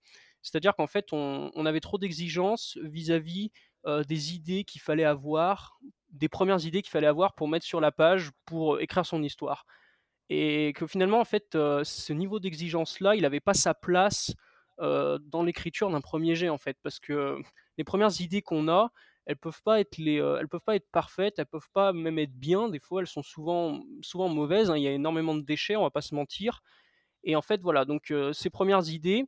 C'est-à-dire 0.43 0.77
qu'en 0.77 0.87
fait 0.87 1.13
on, 1.13 1.67
avait 1.67 1.81
trop 1.81 1.99
d'exigences 1.99 2.79
vis-à-vis 2.83 3.51
des 4.07 4.35
idées 4.35 4.65
qu'il 4.65 4.81
fallait 4.83 5.05
avoir, 5.05 5.81
des 6.13 6.29
premières 6.29 6.65
idées 6.65 6.83
qu'il 6.83 6.91
fallait 6.91 7.07
avoir 7.07 7.35
pour 7.35 7.49
mettre 7.49 7.67
sur 7.67 7.81
la 7.81 7.91
page, 7.91 8.31
pour 8.45 8.81
écrire 8.81 9.07
son 9.07 9.23
histoire 9.23 9.67
et 10.31 10.73
que 10.75 10.87
finalement, 10.87 11.21
en 11.21 11.25
fait, 11.25 11.55
euh, 11.55 11.85
ce 11.85 12.13
niveau 12.13 12.39
d'exigence-là, 12.41 13.15
il 13.17 13.23
n'avait 13.23 13.41
pas 13.41 13.55
sa 13.55 13.75
place 13.75 14.35
euh, 14.81 15.19
dans 15.23 15.43
l'écriture 15.43 15.91
d'un 15.91 16.01
premier 16.01 16.35
jet, 16.35 16.49
en 16.49 16.59
fait, 16.59 16.77
parce 16.83 17.01
que 17.01 17.39
les 17.79 17.85
premières 17.85 18.21
idées 18.21 18.43
qu'on 18.43 18.69
a, 18.69 18.91
elles 19.27 19.37
peuvent 19.37 19.63
pas 19.63 19.81
être 19.81 19.99
les, 19.99 20.21
euh, 20.21 20.39
elles 20.39 20.49
peuvent 20.49 20.61
pas 20.65 20.77
être 20.77 20.89
parfaites, 20.91 21.39
elles 21.39 21.47
peuvent 21.47 21.71
pas 21.73 21.93
même 21.93 22.19
être 22.19 22.35
bien. 22.35 22.69
Des 22.69 22.79
fois, 22.79 23.01
elles 23.01 23.07
sont 23.07 23.23
souvent, 23.23 23.83
souvent 24.03 24.29
mauvaises. 24.29 24.71
hein. 24.71 24.77
Il 24.77 24.83
y 24.83 24.89
a 24.89 24.93
énormément 24.93 25.35
de 25.35 25.43
déchets, 25.43 25.77
on 25.77 25.83
va 25.83 25.91
pas 25.91 26.01
se 26.03 26.15
mentir. 26.15 26.63
Et 27.25 27.37
en 27.37 27.43
fait, 27.43 27.61
voilà. 27.63 27.85
Donc, 27.85 28.11
euh, 28.11 28.33
ces 28.33 28.51
premières 28.51 28.89
idées, 28.89 29.25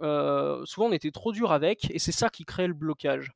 souvent, 0.00 0.88
on 0.88 0.92
était 0.92 1.10
trop 1.10 1.32
dur 1.32 1.52
avec, 1.52 1.90
et 1.90 1.98
c'est 1.98 2.12
ça 2.12 2.28
qui 2.30 2.44
crée 2.44 2.66
le 2.66 2.74
blocage. 2.74 3.32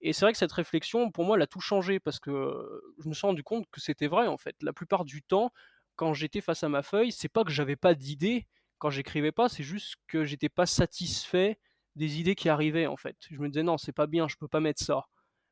Et 0.00 0.12
c'est 0.12 0.24
vrai 0.26 0.32
que 0.32 0.38
cette 0.38 0.52
réflexion, 0.52 1.10
pour 1.10 1.24
moi, 1.24 1.36
elle 1.36 1.42
a 1.42 1.46
tout 1.46 1.60
changé 1.60 1.98
parce 1.98 2.20
que 2.20 2.82
je 3.02 3.08
me 3.08 3.14
suis 3.14 3.26
rendu 3.26 3.42
compte 3.42 3.66
que 3.70 3.80
c'était 3.80 4.06
vrai 4.06 4.26
en 4.26 4.36
fait. 4.36 4.54
La 4.62 4.74
plupart 4.74 5.04
du 5.06 5.22
temps, 5.22 5.50
quand 5.96 6.14
j'étais 6.14 6.40
face 6.40 6.62
à 6.64 6.68
ma 6.68 6.82
feuille, 6.82 7.12
c'est 7.12 7.28
pas 7.28 7.44
que 7.44 7.50
j'avais 7.52 7.76
pas 7.76 7.94
d'idées 7.94 8.46
quand 8.78 8.90
j'écrivais 8.90 9.32
pas, 9.32 9.48
c'est 9.48 9.62
juste 9.62 9.96
que 10.08 10.24
j'étais 10.24 10.48
pas 10.48 10.66
satisfait 10.66 11.58
des 11.96 12.20
idées 12.20 12.34
qui 12.34 12.48
arrivaient 12.48 12.86
en 12.86 12.96
fait. 12.96 13.16
Je 13.30 13.38
me 13.38 13.48
disais 13.48 13.62
non, 13.62 13.78
c'est 13.78 13.92
pas 13.92 14.06
bien, 14.06 14.28
je 14.28 14.36
peux 14.36 14.48
pas 14.48 14.60
mettre 14.60 14.82
ça. 14.84 15.04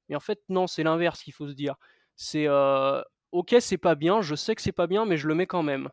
Mais 0.09 0.17
en 0.17 0.21
fait, 0.21 0.41
non, 0.49 0.67
c'est 0.67 0.83
l'inverse 0.83 1.23
qu'il 1.23 1.33
faut 1.33 1.49
se 1.49 1.55
dire. 1.55 1.77
C'est 2.17 2.47
euh, 2.49 3.03
ok, 3.33 3.57
c'est 3.61 3.79
pas 3.79 3.95
bien, 3.95 4.21
je 4.23 4.35
sais 4.35 4.55
que 4.55 4.63
c'est 4.63 4.73
pas 4.73 4.87
bien, 4.87 5.07
mais 5.07 5.17
je 5.17 5.29
le 5.29 5.35
mets 5.35 5.47
quand 5.47 5.63
même. 5.63 5.89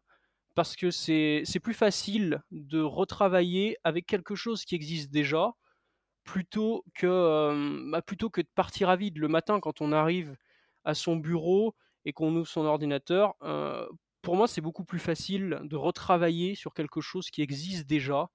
Parce 0.56 0.76
que 0.76 0.92
c'est 0.92 1.44
plus 1.64 1.74
facile 1.74 2.42
de 2.52 2.82
retravailler 2.82 3.78
avec 3.84 4.06
quelque 4.06 4.36
chose 4.36 4.66
qui 4.66 4.76
existe 4.76 5.12
déjà 5.12 5.54
plutôt 6.24 6.86
que, 6.96 7.08
euh, 7.08 7.90
bah, 7.92 8.02
plutôt 8.02 8.30
que 8.30 8.42
de 8.42 8.48
partir 8.56 8.90
à 8.90 8.96
vide 8.96 9.18
le 9.18 9.28
matin 9.28 9.60
quand 9.60 9.82
on 9.82 9.92
arrive 9.92 10.36
à 10.86 10.94
son 10.94 11.16
bureau 11.16 11.76
et 12.06 12.14
qu'on 12.14 12.36
ouvre 12.36 12.48
son 12.48 12.66
ordinateur. 12.66 13.36
euh, 13.44 13.88
pour 14.22 14.36
moi, 14.36 14.48
c'est 14.48 14.62
beaucoup 14.62 14.84
plus 14.84 15.00
facile 15.00 15.60
de 15.64 15.76
retravailler 15.76 16.56
sur 16.56 16.74
quelque 16.74 17.02
chose 17.02 17.30
qui 17.30 17.42
existe 17.42 17.88
déjà 17.88 18.30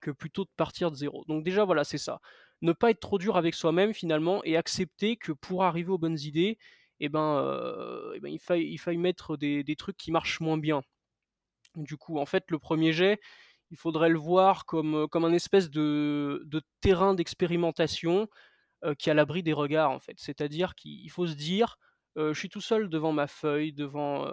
que 0.00 0.10
plutôt 0.10 0.44
de 0.44 0.50
partir 0.56 0.90
de 0.90 0.96
zéro. 0.96 1.24
Donc 1.26 1.44
déjà, 1.44 1.64
voilà, 1.64 1.84
c'est 1.84 1.98
ça. 1.98 2.20
Ne 2.62 2.72
pas 2.72 2.90
être 2.90 3.00
trop 3.00 3.18
dur 3.18 3.36
avec 3.36 3.54
soi-même 3.54 3.92
finalement 3.92 4.42
et 4.44 4.56
accepter 4.56 5.16
que 5.16 5.32
pour 5.32 5.64
arriver 5.64 5.90
aux 5.90 5.98
bonnes 5.98 6.18
idées, 6.18 6.58
eh 7.00 7.08
ben, 7.08 7.38
euh, 7.38 8.12
eh 8.14 8.20
ben, 8.20 8.28
il, 8.28 8.38
faille, 8.38 8.66
il 8.66 8.78
faille 8.78 8.98
mettre 8.98 9.36
des, 9.36 9.76
trucs 9.76 9.96
qui 9.96 10.12
marchent 10.12 10.40
moins 10.40 10.58
bien. 10.58 10.82
Du 11.74 11.96
coup, 11.96 12.18
en 12.18 12.26
fait, 12.26 12.44
le 12.50 12.58
premier 12.58 12.92
jet, 12.92 13.20
il 13.70 13.76
faudrait 13.76 14.08
le 14.08 14.18
voir 14.18 14.64
comme, 14.64 15.08
comme 15.08 15.24
un 15.24 15.32
espèce 15.32 15.70
de, 15.70 16.42
de 16.46 16.62
terrain 16.80 17.14
d'expérimentation 17.14 18.28
qui 18.98 19.08
est 19.08 19.12
à 19.12 19.14
l'abri 19.14 19.42
des 19.42 19.52
regards, 19.52 19.90
en 19.90 19.98
fait. 19.98 20.14
C'est-à-dire 20.18 20.74
qu'il 20.76 21.10
faut 21.10 21.26
se 21.26 21.34
dire, 21.34 21.78
je 22.16 22.32
suis 22.32 22.48
tout 22.48 22.60
seul 22.60 22.88
devant 22.88 23.12
ma 23.12 23.26
feuille, 23.26 23.72
devant, 23.72 24.26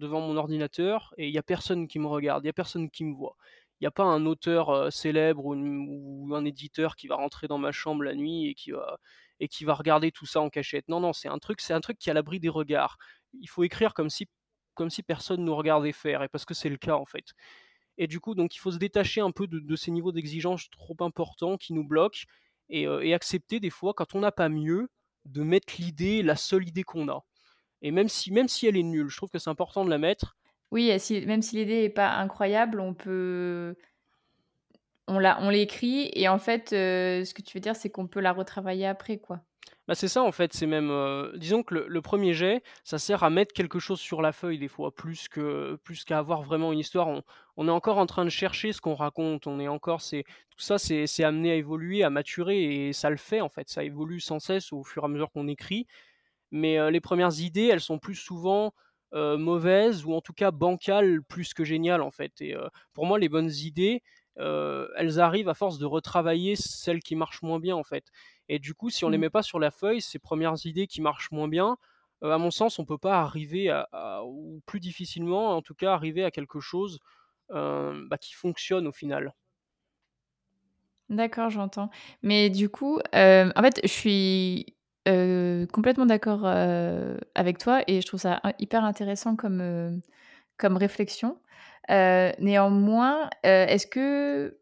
mon 0.00 0.36
ordinateur, 0.36 1.14
et 1.18 1.28
il 1.28 1.32
n'y 1.32 1.38
a 1.38 1.42
personne 1.42 1.86
qui 1.88 1.98
me 1.98 2.06
regarde, 2.06 2.42
il 2.42 2.46
n'y 2.46 2.50
a 2.50 2.54
personne 2.54 2.90
qui 2.90 3.04
me 3.04 3.14
voit. 3.14 3.36
Il 3.80 3.84
n'y 3.84 3.88
a 3.88 3.92
pas 3.92 4.04
un 4.04 4.26
auteur 4.26 4.92
célèbre 4.92 5.44
ou, 5.46 6.34
un 6.34 6.44
éditeur 6.44 6.96
qui 6.96 7.06
va 7.06 7.16
rentrer 7.16 7.46
dans 7.46 7.58
ma 7.58 7.70
chambre 7.70 8.02
la 8.02 8.14
nuit 8.14 8.48
et 8.48 8.54
qui 8.54 8.72
va, 8.72 8.98
et 9.40 9.48
qui 9.48 9.64
va 9.64 9.74
regarder 9.74 10.10
tout 10.12 10.26
ça 10.26 10.40
en 10.40 10.50
cachette. 10.50 10.88
Non, 10.88 11.00
non, 11.00 11.12
c'est 11.12 11.28
un 11.28 11.38
truc, 11.38 11.60
c'est 11.60 11.74
un 11.74 11.80
truc 11.80 11.98
qui 11.98 12.08
est 12.08 12.12
à 12.12 12.14
l'abri 12.14 12.40
des 12.40 12.48
regards. 12.48 12.98
Il 13.40 13.48
faut 13.48 13.64
écrire 13.64 13.94
comme 13.94 14.10
si, 14.10 14.26
comme 14.74 14.90
si 14.90 15.02
personne 15.02 15.44
nous 15.44 15.54
regardait 15.56 15.92
faire, 15.92 16.22
et 16.22 16.28
parce 16.28 16.44
que 16.44 16.54
c'est 16.54 16.68
le 16.68 16.76
cas 16.76 16.94
en 16.94 17.06
fait. 17.06 17.34
Et 17.98 18.06
du 18.06 18.20
coup, 18.20 18.34
donc 18.34 18.54
il 18.54 18.58
faut 18.58 18.70
se 18.70 18.78
détacher 18.78 19.20
un 19.20 19.32
peu 19.32 19.46
de, 19.48 19.76
ces 19.76 19.90
niveaux 19.90 20.12
d'exigence 20.12 20.70
trop 20.70 20.96
importants 21.00 21.56
qui 21.56 21.72
nous 21.72 21.86
bloquent 21.86 22.20
et, 22.70 23.14
accepter 23.14 23.60
des 23.60 23.70
fois, 23.70 23.94
quand 23.94 24.14
on 24.14 24.20
n'a 24.20 24.32
pas 24.32 24.48
mieux, 24.48 24.88
de 25.24 25.42
mettre 25.42 25.74
l'idée, 25.78 26.22
la 26.22 26.36
seule 26.36 26.66
idée 26.66 26.82
qu'on 26.82 27.08
a. 27.08 27.24
Et 27.82 27.90
même 27.90 28.08
si, 28.08 28.32
même 28.32 28.48
si 28.48 28.66
elle 28.66 28.76
est 28.76 28.82
nulle, 28.82 29.08
je 29.08 29.16
trouve 29.16 29.30
que 29.30 29.38
c'est 29.38 29.50
important 29.50 29.84
de 29.84 29.90
la 29.90 29.98
mettre. 29.98 30.36
Oui, 30.70 30.90
même 31.26 31.42
si 31.42 31.56
l'idée 31.56 31.82
n'est 31.82 31.88
pas 31.88 32.10
incroyable, 32.16 32.80
on 32.80 32.92
peut 32.92 33.76
on 35.06 35.18
l'a 35.18 35.38
on 35.40 35.48
l'écrit 35.48 36.10
et 36.12 36.28
en 36.28 36.38
fait, 36.38 36.70
ce 36.70 37.32
que 37.32 37.42
tu 37.42 37.56
veux 37.56 37.60
dire, 37.60 37.76
c'est 37.76 37.88
qu'on 37.88 38.06
peut 38.06 38.20
la 38.20 38.32
retravailler 38.32 38.86
après, 38.86 39.18
quoi. 39.18 39.40
Bah, 39.86 39.94
c'est 39.94 40.08
ça 40.08 40.22
en 40.22 40.32
fait, 40.32 40.52
c'est 40.52 40.66
même, 40.66 40.92
disons 41.36 41.62
que 41.62 41.74
le 41.74 42.02
premier 42.02 42.34
jet, 42.34 42.62
ça 42.84 42.98
sert 42.98 43.22
à 43.22 43.30
mettre 43.30 43.54
quelque 43.54 43.78
chose 43.78 44.00
sur 44.00 44.20
la 44.20 44.32
feuille 44.32 44.58
des 44.58 44.68
fois, 44.68 44.94
plus 44.94 45.28
que 45.28 45.76
plus 45.82 46.04
qu'à 46.04 46.18
avoir 46.18 46.42
vraiment 46.42 46.72
une 46.74 46.78
histoire. 46.80 47.08
On 47.08 47.22
est 47.66 47.72
encore 47.72 47.98
en 47.98 48.06
train 48.06 48.24
de 48.24 48.30
chercher 48.30 48.72
ce 48.72 48.80
qu'on 48.80 48.94
raconte, 48.94 49.46
on 49.48 49.58
est 49.58 49.66
encore 49.66 50.00
c'est 50.00 50.22
tout 50.50 50.60
ça 50.60 50.78
c'est 50.78 51.24
amené 51.24 51.50
à 51.50 51.54
évoluer, 51.56 52.04
à 52.04 52.10
maturer 52.10 52.88
et 52.88 52.92
ça 52.92 53.10
le 53.10 53.16
fait 53.16 53.40
en 53.40 53.48
fait, 53.48 53.68
ça 53.68 53.82
évolue 53.82 54.20
sans 54.20 54.38
cesse 54.38 54.72
au 54.72 54.84
fur 54.84 55.02
et 55.02 55.06
à 55.06 55.08
mesure 55.08 55.30
qu'on 55.32 55.48
écrit. 55.48 55.86
Mais, 56.50 56.90
les 56.90 57.00
premières 57.00 57.40
idées, 57.40 57.66
elles 57.66 57.80
sont 57.80 57.98
plus 57.98 58.14
souvent, 58.14 58.72
mauvaises 59.12 60.04
ou 60.04 60.12
en 60.12 60.20
tout 60.20 60.32
cas 60.34 60.50
bancales 60.50 61.22
plus 61.22 61.54
que 61.54 61.64
géniales 61.64 62.02
en 62.02 62.10
fait 62.10 62.40
et 62.40 62.54
pour 62.92 63.06
moi 63.06 63.18
les 63.18 63.28
bonnes 63.28 63.50
idées, 63.50 64.02
elles 64.36 65.18
arrivent 65.18 65.48
à 65.48 65.54
force 65.54 65.78
de 65.78 65.86
retravailler 65.86 66.54
celles 66.54 67.00
qui 67.00 67.16
marchent 67.16 67.42
moins 67.42 67.58
bien 67.58 67.74
en 67.74 67.84
fait. 67.84 68.04
Et 68.48 68.58
du 68.58 68.74
coup, 68.74 68.90
si 68.90 69.04
on 69.04 69.08
ne 69.08 69.12
les 69.12 69.18
mmh. 69.18 69.20
met 69.22 69.30
pas 69.30 69.42
sur 69.42 69.58
la 69.58 69.70
feuille, 69.70 70.00
ces 70.00 70.18
premières 70.18 70.54
idées 70.64 70.86
qui 70.86 71.00
marchent 71.00 71.30
moins 71.32 71.48
bien, 71.48 71.76
à 72.22 72.38
mon 72.38 72.50
sens, 72.50 72.78
on 72.78 72.82
ne 72.82 72.86
peut 72.86 72.98
pas 72.98 73.20
arriver 73.20 73.70
à, 73.70 74.22
ou 74.24 74.60
plus 74.66 74.80
difficilement, 74.80 75.56
en 75.56 75.62
tout 75.62 75.74
cas, 75.74 75.92
arriver 75.92 76.24
à 76.24 76.30
quelque 76.30 76.60
chose 76.60 76.98
bah, 77.50 78.18
qui 78.20 78.34
fonctionne 78.34 78.86
au 78.86 78.92
final. 78.92 79.32
D'accord, 81.08 81.48
j'entends. 81.48 81.90
Mais 82.22 82.50
du 82.50 82.68
coup, 82.68 82.98
en 83.14 83.62
fait, 83.62 83.80
je 83.82 83.88
suis 83.88 84.74
complètement 85.72 86.06
d'accord 86.06 86.46
avec 86.46 87.58
toi 87.58 87.82
et 87.86 88.00
je 88.00 88.06
trouve 88.06 88.20
ça 88.20 88.40
hyper 88.58 88.84
intéressant 88.84 89.36
comme, 89.36 90.00
comme 90.58 90.76
réflexion. 90.76 91.38
néanmoins, 91.88 93.30
est-ce 93.42 93.86
que 93.86 94.58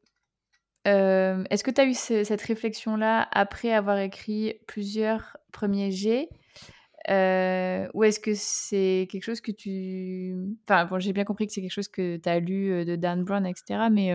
est-ce 0.85 1.65
que 1.65 1.71
tu 1.73 1.81
as 1.81 1.87
eu 1.87 1.95
cette 1.95 2.43
réflexion-là 2.43 3.29
après 3.33 3.73
avoir 3.73 3.99
écrit 3.99 4.61
plusieurs 4.69 5.37
premiers 5.53 5.91
G 5.91 6.29
ou 7.09 8.05
est-ce 8.05 8.21
que 8.21 8.33
c'est 8.35 9.09
quelque 9.11 9.25
chose 9.25 9.41
que 9.41 9.53
tu... 9.53 10.35
Enfin, 10.69 10.87
bon, 10.87 10.99
j'ai 10.99 11.13
bien 11.13 11.25
compris 11.25 11.47
que 11.47 11.53
c'est 11.53 11.61
quelque 11.61 11.71
chose 11.71 11.89
que 11.89 12.17
tu 12.17 12.29
as 12.29 12.41
lu 12.41 12.85
de 12.85 12.97
Dan 12.97 13.25
Brown, 13.25 13.47
etc. 13.47 13.89
Mais 13.91 14.15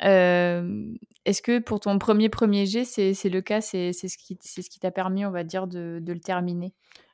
est-ce 0.00 1.42
que 1.42 1.58
pour 1.58 1.80
ton 1.80 1.98
premier 1.98 2.28
premier 2.28 2.66
G, 2.66 2.84
c'est 2.84 3.28
le 3.28 3.40
cas 3.40 3.60
C'est 3.60 3.92
ce 3.92 4.18
qui 4.18 4.38
ce 4.40 4.60
qui 4.60 4.78
t'a 4.78 4.90
permis, 4.90 5.24
on 5.24 5.30
va 5.30 5.44
dire, 5.44 5.66
de, 5.66 5.98
de 6.00 6.12
le 6.12 6.20
terminer? 6.20 6.72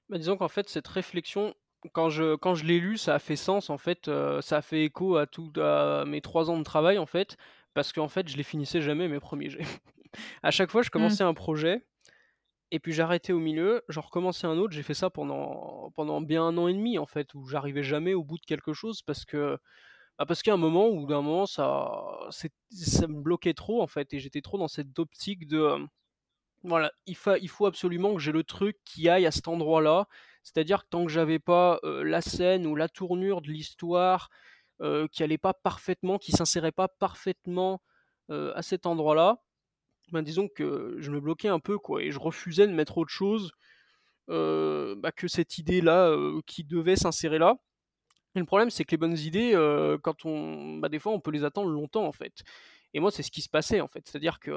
Bah, 0.08 0.18
Disons 0.18 0.36
qu'en 0.36 0.48
fait, 0.48 0.68
cette 0.68 0.88
réflexion, 0.88 1.54
quand 1.92 2.10
je, 2.10 2.36
quand 2.36 2.54
je 2.54 2.64
l'ai 2.64 2.78
lu, 2.78 2.98
ça 2.98 3.14
a 3.14 3.18
fait 3.18 3.36
sens, 3.36 3.70
en 3.70 3.78
fait. 3.78 4.10
ça 4.40 4.58
a 4.58 4.62
fait 4.62 4.84
écho 4.84 5.16
à, 5.16 5.26
tout, 5.26 5.52
à 5.56 6.04
mes 6.06 6.20
trois 6.20 6.50
ans 6.50 6.58
de 6.58 6.64
travail, 6.64 6.98
en 6.98 7.06
fait 7.06 7.36
parce 7.74 7.92
qu'en 7.92 8.08
fait, 8.08 8.28
je 8.28 8.36
les 8.36 8.42
finissais 8.42 8.80
jamais 8.80 9.08
mes 9.08 9.20
premiers 9.20 9.50
jets. 9.50 9.60
à 10.42 10.50
chaque 10.50 10.70
fois, 10.70 10.82
je 10.82 10.88
mmh. 10.88 10.90
commençais 10.90 11.24
un 11.24 11.34
projet, 11.34 11.84
et 12.70 12.80
puis 12.80 12.92
j'arrêtais 12.92 13.32
au 13.32 13.38
milieu, 13.38 13.82
j'en 13.88 14.00
recommençais 14.00 14.46
un 14.46 14.58
autre. 14.58 14.72
J'ai 14.72 14.82
fait 14.82 14.94
ça 14.94 15.10
pendant, 15.10 15.90
pendant 15.94 16.20
bien 16.20 16.44
un 16.44 16.58
an 16.58 16.68
et 16.68 16.74
demi, 16.74 16.98
en 16.98 17.06
fait, 17.06 17.34
où 17.34 17.46
j'arrivais 17.46 17.82
jamais 17.82 18.14
au 18.14 18.24
bout 18.24 18.38
de 18.38 18.44
quelque 18.46 18.72
chose, 18.72 19.02
parce 19.02 19.24
que 19.24 19.58
bah 20.18 20.26
parce 20.26 20.46
a 20.46 20.54
un 20.54 20.56
moment 20.56 20.90
moment 20.92 21.46
ça, 21.46 21.90
ça 22.70 23.06
me 23.08 23.20
bloquait 23.20 23.54
trop 23.54 23.82
en 23.82 23.88
fait 23.88 24.14
et 24.14 24.20
j'étais 24.20 24.42
trop 24.42 24.58
dans 24.58 24.68
cette 24.68 24.96
optique 24.98 25.48
de 25.48 25.76
voilà 26.62 26.92
il, 27.06 27.16
fa, 27.16 27.36
faut 27.48 27.66
absolument 27.66 28.14
que 28.14 28.20
j'ai 28.20 28.32
le 28.32 28.44
truc 28.44 28.78
qui 28.84 29.08
aille 29.08 29.26
à 29.26 29.32
cet 29.32 29.48
endroit 29.48 29.82
là 29.82 30.06
c'est-à-dire 30.44 30.84
que 30.84 30.88
tant 30.90 31.04
que 31.04 31.10
j'avais 31.10 31.40
pas 31.40 31.80
la 31.82 32.20
scène 32.20 32.66
ou 32.66 32.76
la 32.76 32.88
tournure 32.88 33.42
de 33.42 33.48
l'histoire 33.50 34.30
qui 35.10 35.22
allait 35.22 35.38
pas 35.38 35.54
parfaitement, 35.54 36.18
qui 36.18 36.32
s'insérait 36.32 36.72
pas 36.72 36.88
parfaitement 36.88 37.80
à 38.28 38.62
cet 38.62 38.86
endroit-là, 38.86 39.42
ben 40.12 40.22
disons 40.22 40.48
que 40.48 40.96
je 40.98 41.10
me 41.10 41.20
bloquais 41.20 41.48
un 41.48 41.60
peu 41.60 41.78
quoi, 41.78 42.02
et 42.02 42.10
je 42.10 42.18
refusais 42.18 42.66
de 42.66 42.72
mettre 42.72 42.98
autre 42.98 43.10
chose 43.10 43.52
bah, 44.28 45.12
que 45.14 45.28
cette 45.28 45.58
idée-là 45.58 46.16
qui 46.46 46.64
devait 46.64 46.96
s'insérer 46.96 47.38
là. 47.38 47.56
Le 48.36 48.44
problème, 48.44 48.70
c'est 48.70 48.84
que 48.84 48.90
les 48.90 48.96
bonnes 48.96 49.18
idées, 49.18 49.52
quand 50.02 50.24
on, 50.24 50.78
bah, 50.78 50.88
des 50.88 50.98
fois, 50.98 51.12
on 51.12 51.20
peut 51.20 51.30
les 51.30 51.44
attendre 51.44 51.70
longtemps 51.70 52.06
en 52.06 52.12
fait. 52.12 52.42
Et 52.92 53.00
moi, 53.00 53.10
c'est 53.10 53.22
ce 53.22 53.30
qui 53.30 53.42
se 53.42 53.48
passait 53.48 53.80
en 53.80 53.88
fait. 53.88 54.06
C'est-à-dire 54.06 54.38
que 54.40 54.50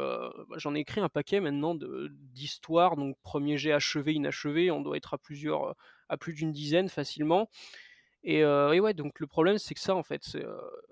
bah, 0.49 0.57
j'en 0.57 0.75
ai 0.75 0.79
écrit 0.79 1.01
un 1.01 1.09
paquet 1.09 1.39
maintenant 1.39 1.75
d'histoires, 1.75 2.95
donc 2.95 3.17
premier 3.23 3.57
jet 3.57 3.71
achevé, 3.71 4.13
inachevé, 4.13 4.71
on 4.71 4.81
doit 4.81 4.97
être 4.97 5.13
à 5.13 5.17
plusieurs, 5.17 5.75
à 6.09 6.17
plus 6.17 6.33
d'une 6.33 6.51
dizaine 6.51 6.89
facilement. 6.89 7.49
Et, 8.23 8.43
ouais, 8.45 8.93
donc 8.93 9.19
le 9.19 9.27
problème, 9.27 9.57
c'est 9.57 9.73
que 9.73 9.79
ça, 9.79 9.95
en 9.95 10.03
fait, 10.03 10.37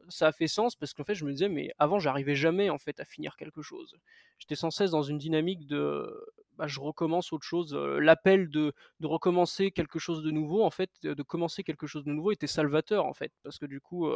ça 0.09 0.27
a 0.27 0.31
fait 0.31 0.47
sens 0.47 0.75
parce 0.75 0.93
qu'en 0.93 1.03
fait, 1.03 1.15
je 1.15 1.25
me 1.25 1.31
disais, 1.31 1.49
mais 1.49 1.69
avant, 1.79 1.99
j'arrivais 1.99 2.35
jamais, 2.35 2.69
en 2.69 2.77
fait, 2.77 2.99
à 2.99 3.05
finir 3.05 3.35
quelque 3.35 3.61
chose. 3.61 3.95
J'étais 4.37 4.55
sans 4.55 4.71
cesse 4.71 4.91
dans 4.91 5.03
une 5.03 5.17
dynamique 5.17 5.67
de, 5.67 6.07
bah, 6.53 6.67
je 6.67 6.79
recommence 6.79 7.33
autre 7.33 7.45
chose. 7.45 7.73
L'appel 7.75 8.49
de, 8.49 8.73
de 9.01 9.07
recommencer 9.07 9.71
quelque 9.71 9.99
chose 9.99 10.23
de 10.23 10.31
nouveau, 10.31 10.63
en 10.63 10.69
fait, 10.69 10.91
de 11.03 11.23
commencer 11.23 11.63
quelque 11.63 11.87
chose 11.87 12.05
de 12.05 12.11
nouveau 12.11 12.31
était 12.31 12.47
salvateur, 12.47 13.05
en 13.05 13.13
fait, 13.13 13.33
parce 13.43 13.57
que 13.57 13.65
du 13.65 13.81
coup, 13.81 14.09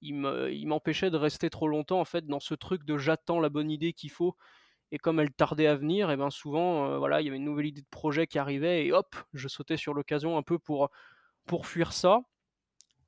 il 0.00 0.66
m'empêchait 0.66 1.10
de 1.10 1.16
rester 1.16 1.50
trop 1.50 1.68
longtemps, 1.68 2.00
en 2.00 2.04
fait, 2.04 2.26
dans 2.26 2.40
ce 2.40 2.54
truc 2.54 2.84
de 2.84 2.96
j'attends 2.98 3.38
la 3.38 3.48
bonne 3.48 3.70
idée 3.70 3.92
qu'il 3.92 4.10
faut. 4.10 4.34
Et 4.92 4.98
comme 4.98 5.20
elle 5.20 5.30
tardait 5.32 5.68
à 5.68 5.76
venir, 5.76 6.10
et 6.10 6.16
ben 6.16 6.30
souvent, 6.30 6.98
voilà, 6.98 7.20
il 7.20 7.24
y 7.26 7.28
avait 7.28 7.36
une 7.36 7.44
nouvelle 7.44 7.66
idée 7.66 7.82
de 7.82 7.86
projet 7.90 8.26
qui 8.26 8.40
arrivait, 8.40 8.86
et 8.86 8.92
hop, 8.92 9.14
je 9.34 9.46
sautais 9.46 9.76
sur 9.76 9.94
l'occasion 9.94 10.36
un 10.36 10.42
peu 10.42 10.58
pour 10.58 10.90
pour 11.46 11.66
fuir 11.66 11.92
ça. 11.92 12.20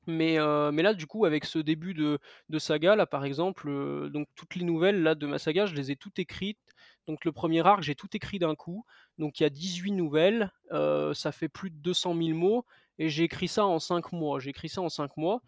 Mais, 0.07 0.39
mais 0.73 0.83
là, 0.83 0.95
du 0.95 1.07
coup, 1.07 1.25
avec 1.25 1.45
ce 1.45 1.59
début 1.61 1.95
de, 1.95 2.19
de 2.49 2.59
saga, 2.59 2.97
là, 2.97 3.07
par 3.07 3.25
exemple, 3.25 4.11
donc 4.11 4.27
toutes 4.35 4.57
les 4.57 4.65
nouvelles 4.65 5.03
là, 5.03 5.15
de 5.15 5.27
ma 5.27 5.39
saga, 5.39 5.67
je 5.67 5.75
les 5.75 5.93
ai 5.93 5.97
toutes 5.97 6.19
écrites. 6.19 6.59
Donc 7.07 7.25
le 7.25 7.33
premier 7.33 7.67
arc, 7.67 7.83
j'ai 7.83 7.95
tout 7.95 8.09
écrit 8.15 8.39
d'un 8.39 8.55
coup. 8.55 8.85
Donc 9.19 9.39
il 9.39 9.45
y 9.45 9.47
a 9.47 9.51
18 9.51 9.93
nouvelles, 9.93 10.51
ça 10.71 11.33
fait 11.33 11.49
plus 11.49 11.71
de 11.71 11.77
200 11.77 12.17
000 12.17 12.37
mots, 12.37 12.65
et 12.99 13.09
j'ai 13.09 13.25
écrit 13.25 13.49
ça 13.49 13.65
en 13.65 13.79
5 13.79 14.13
mois. 14.13 14.41
J'ai 14.41 14.51
écrit 14.51 14.69
ça 14.69 14.83
en 14.83 14.89
5 14.89 15.17
mois, 15.17 15.41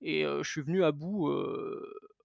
et 0.00 0.22
je 0.24 0.48
suis 0.48 0.62
venu 0.62 0.84
à 0.84 0.92
bout, 0.92 1.32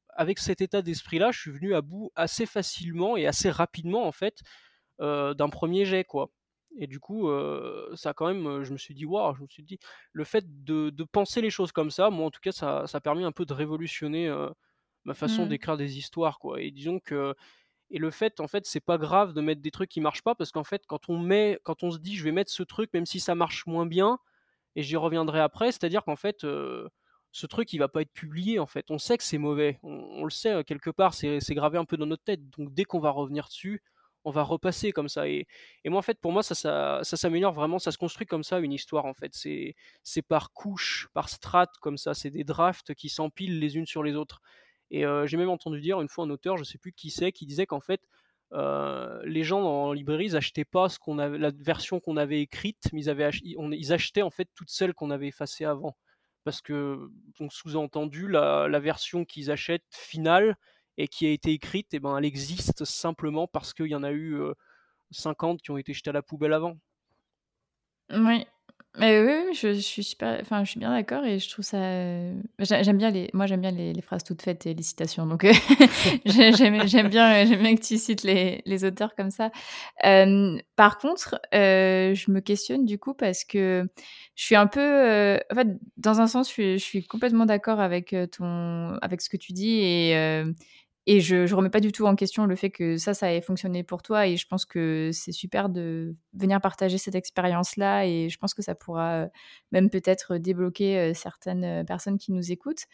avec 0.09 0.37
cet 0.37 0.61
état 0.61 0.83
d'esprit-là, 0.83 1.31
je 1.31 1.39
suis 1.39 1.51
venu 1.51 1.73
à 1.73 1.81
bout 1.81 2.11
assez 2.15 2.45
facilement 2.45 3.17
et 3.17 3.25
assez 3.25 3.49
rapidement, 3.49 4.05
en 4.05 4.11
fait, 4.11 4.41
d'un 4.99 5.49
premier 5.49 5.85
jet, 5.85 6.03
quoi. 6.03 6.29
Et 6.79 6.87
du 6.87 6.99
coup, 6.99 7.29
ça 7.95 8.13
quand 8.13 8.27
même, 8.27 8.63
je 8.63 8.71
me 8.73 8.77
suis 8.77 8.93
dit, 8.93 9.05
waouh, 9.05 9.35
je 9.35 9.41
me 9.41 9.47
suis 9.47 9.63
dit, 9.63 9.77
le 10.11 10.23
fait 10.23 10.45
de, 10.63 10.91
penser 11.11 11.41
les 11.41 11.49
choses 11.49 11.71
comme 11.71 11.91
ça, 11.91 12.09
moi 12.09 12.25
en 12.25 12.31
tout 12.31 12.41
cas, 12.41 12.51
ça, 12.51 12.87
ça 12.87 12.97
a 12.97 13.01
permis 13.01 13.23
un 13.23 13.31
peu 13.31 13.45
de 13.45 13.53
révolutionner 13.53 14.33
ma 15.05 15.13
façon 15.13 15.45
mmh. 15.45 15.49
d'écrire 15.49 15.77
des 15.77 15.97
histoires, 15.97 16.39
quoi. 16.39 16.61
Et 16.61 16.71
disons 16.71 16.99
que, 16.99 17.35
et 17.91 17.99
le 17.99 18.09
fait, 18.09 18.39
en 18.39 18.47
fait, 18.47 18.65
c'est 18.65 18.79
pas 18.79 18.97
grave 18.97 19.33
de 19.33 19.41
mettre 19.41 19.61
des 19.61 19.71
trucs 19.71 19.89
qui 19.89 20.01
marchent 20.01 20.23
pas, 20.23 20.35
parce 20.35 20.51
qu'en 20.51 20.63
fait, 20.63 20.83
quand 20.87 21.09
on 21.09 21.19
met, 21.19 21.59
quand 21.63 21.83
on 21.83 21.91
se 21.91 21.99
dit, 21.99 22.15
je 22.15 22.23
vais 22.23 22.31
mettre 22.31 22.51
ce 22.51 22.63
truc, 22.63 22.91
même 22.93 23.05
si 23.05 23.19
ça 23.19 23.35
marche 23.35 23.67
moins 23.67 23.85
bien, 23.85 24.17
et 24.75 24.81
j'y 24.81 24.95
reviendrai 24.95 25.39
après, 25.39 25.71
c'est-à-dire 25.71 26.03
qu'en 26.03 26.15
fait, 26.15 26.39
ce 26.41 27.47
truc, 27.47 27.73
il 27.73 27.79
va 27.79 27.87
pas 27.87 28.01
être 28.01 28.13
publié, 28.13 28.59
en 28.59 28.67
fait. 28.67 28.89
On 28.89 28.97
sait 28.97 29.17
que 29.17 29.23
c'est 29.23 29.37
mauvais, 29.37 29.79
on, 29.83 29.91
on, 29.91 30.23
le 30.23 30.31
sait 30.31 30.63
quelque 30.63 30.89
part, 30.89 31.13
c'est 31.13 31.39
gravé 31.51 31.77
un 31.77 31.85
peu 31.85 31.97
dans 31.97 32.05
notre 32.05 32.23
tête. 32.23 32.49
Donc 32.51 32.73
dès 32.73 32.85
qu'on 32.85 32.99
va 32.99 33.11
revenir 33.11 33.47
dessus, 33.47 33.83
on 34.25 34.31
va 34.31 34.43
repasser 34.43 34.91
comme 34.91 35.09
ça. 35.09 35.27
Et, 35.27 35.47
moi, 35.85 35.99
en 35.99 36.01
fait, 36.01 36.19
pour 36.19 36.31
moi, 36.31 36.43
ça, 36.43 36.55
ça, 36.55 37.03
s'améliore 37.03 37.53
vraiment, 37.53 37.79
ça 37.79 37.91
se 37.91 37.97
construit 37.97 38.27
comme 38.27 38.43
ça, 38.43 38.59
une 38.59 38.73
histoire, 38.73 39.05
en 39.05 39.13
fait. 39.13 39.33
C'est, 39.33 40.21
par 40.21 40.51
couche, 40.53 41.09
par 41.13 41.29
strate, 41.29 41.71
comme 41.81 41.97
ça. 41.97 42.13
C'est 42.13 42.29
des 42.29 42.43
drafts 42.43 42.93
qui 42.93 43.09
s'empilent 43.09 43.59
les 43.59 43.77
unes 43.77 43.85
sur 43.85 44.03
les 44.03 44.15
autres. 44.15 44.41
Et 44.91 45.05
euh, 45.05 45.25
j'ai 45.25 45.37
même 45.37 45.49
entendu 45.49 45.81
dire 45.81 46.01
une 46.01 46.07
fois 46.07 46.25
un 46.25 46.29
auteur, 46.29 46.57
je 46.57 46.63
sais 46.63 46.77
plus 46.77 46.93
qui 46.93 47.09
c'est, 47.09 47.31
qui 47.31 47.45
disait 47.45 47.65
qu'en 47.65 47.79
fait, 47.79 48.01
euh, 48.53 49.19
les 49.25 49.43
gens 49.43 49.61
en 49.61 49.93
librairie, 49.93 50.25
ils 50.25 50.35
achetaient 50.35 50.65
pas 50.65 50.87
ce 50.89 50.99
qu'on 50.99 51.15
la 51.15 51.51
version 51.51 51.99
qu'on 51.99 52.17
avait 52.17 52.41
écrite, 52.41 52.89
mais 52.93 53.03
ils, 53.03 53.55
ils 53.73 53.93
achetaient 53.93 54.21
en 54.21 54.29
fait 54.29 54.47
toutes 54.55 54.69
celles 54.69 54.93
qu'on 54.93 55.09
avait 55.09 55.27
effacées 55.27 55.65
avant. 55.65 55.97
parce 56.43 56.61
que, 56.61 57.09
sous-entendu, 57.49 58.27
la 58.27 58.79
version 58.79 59.25
qu'ils 59.25 59.49
achètent 59.49 59.83
finale 59.91 60.57
et 60.97 61.07
qui 61.07 61.25
a 61.25 61.31
été 61.31 61.51
écrite, 61.51 61.93
et 61.93 61.97
eh 61.97 61.99
ben, 61.99 62.17
elle 62.17 62.25
existe 62.25 62.85
simplement 62.85 63.47
parce 63.47 63.73
qu'il 63.73 63.87
y 63.87 63.95
en 63.95 64.03
a 64.03 64.11
eu 64.11 64.39
50 65.11 65.61
qui 65.61 65.71
ont 65.71 65.77
été 65.77 65.93
jetés 65.93 66.11
à 66.11 66.13
la 66.13 66.21
poubelle 66.21 66.53
avant. 66.53 66.77
Oui, 68.11 68.45
mais 68.99 69.19
oui, 69.21 69.55
je, 69.55 69.73
suis 69.73 70.03
super, 70.03 70.37
enfin, 70.41 70.63
je 70.63 70.69
suis 70.69 70.79
bien 70.79 70.91
d'accord 70.91 71.25
et 71.25 71.39
je 71.39 71.49
trouve 71.49 71.65
ça. 71.65 71.79
J'aime 72.59 72.97
bien 72.97 73.09
les, 73.09 73.27
moi 73.33 73.47
j'aime 73.47 73.61
bien 73.61 73.71
les, 73.71 73.99
phrases 74.03 74.23
toutes 74.23 74.43
faites 74.43 74.67
et 74.67 74.75
les 74.75 74.83
citations, 74.83 75.25
donc 75.25 75.47
j'aime 76.25 76.75
bien, 76.75 76.85
j'aime 76.85 77.09
bien 77.59 77.75
que 77.75 77.81
tu 77.81 77.97
cites 77.97 78.21
les, 78.21 78.61
les 78.65 78.85
auteurs 78.85 79.15
comme 79.15 79.31
ça. 79.31 79.49
par 80.75 80.99
contre, 80.99 81.39
je 81.51 82.31
me 82.31 82.39
questionne 82.39 82.85
du 82.85 82.99
coup 82.99 83.15
parce 83.15 83.45
que 83.45 83.87
je 84.35 84.43
suis 84.43 84.55
un 84.55 84.67
peu, 84.67 85.39
en 85.49 85.55
fait, 85.55 85.67
dans 85.97 86.21
un 86.21 86.27
sens, 86.27 86.47
je 86.49 86.53
suis, 86.53 86.77
je 86.77 86.83
suis 86.83 87.07
complètement 87.07 87.47
d'accord 87.47 87.79
avec 87.79 88.15
ton, 88.31 88.95
avec 89.01 89.21
ce 89.21 89.29
que 89.29 89.37
tu 89.37 89.53
dis 89.53 89.79
et 89.81 90.43
et 91.05 91.19
je 91.19 91.35
ne 91.35 91.53
remets 91.53 91.69
pas 91.69 91.81
du 91.81 91.91
tout 91.91 92.05
en 92.05 92.15
question 92.15 92.45
le 92.45 92.55
fait 92.55 92.69
que 92.69 92.97
ça, 92.97 93.13
ça 93.13 93.33
ait 93.33 93.41
fonctionné 93.41 93.83
pour 93.83 94.01
toi. 94.01 94.25
Et 94.27 94.37
je 94.37 94.47
pense 94.47 94.65
que 94.65 95.09
c'est 95.11 95.33
super 95.33 95.67
de 95.69 96.15
venir 96.33 96.61
partager 96.61 96.97
cette 96.97 97.15
expérience-là. 97.15 98.05
Et 98.05 98.29
je 98.29 98.37
pense 98.37 98.53
que 98.53 98.61
ça 98.61 98.73
pourra 98.73 99.27
même 99.71 99.89
peut-être 99.89 100.37
débloquer 100.37 101.13
certaines 101.13 101.85
personnes 101.85 102.17
qui 102.17 102.31
nous 102.31 102.51
écoutent. 102.51 102.85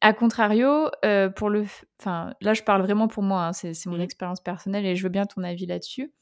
A 0.00 0.12
contrario, 0.12 0.88
pour 1.34 1.50
le, 1.50 1.64
enfin, 2.00 2.34
là, 2.40 2.54
je 2.54 2.62
parle 2.62 2.82
vraiment 2.82 3.08
pour 3.08 3.24
moi. 3.24 3.46
Hein, 3.46 3.52
c'est 3.52 3.86
mon 3.86 3.98
mmh. 3.98 4.02
expérience 4.02 4.40
personnelle 4.40 4.86
et 4.86 4.94
je 4.94 5.02
veux 5.02 5.08
bien 5.08 5.26
ton 5.26 5.42
avis 5.42 5.66
là-dessus. 5.66 6.12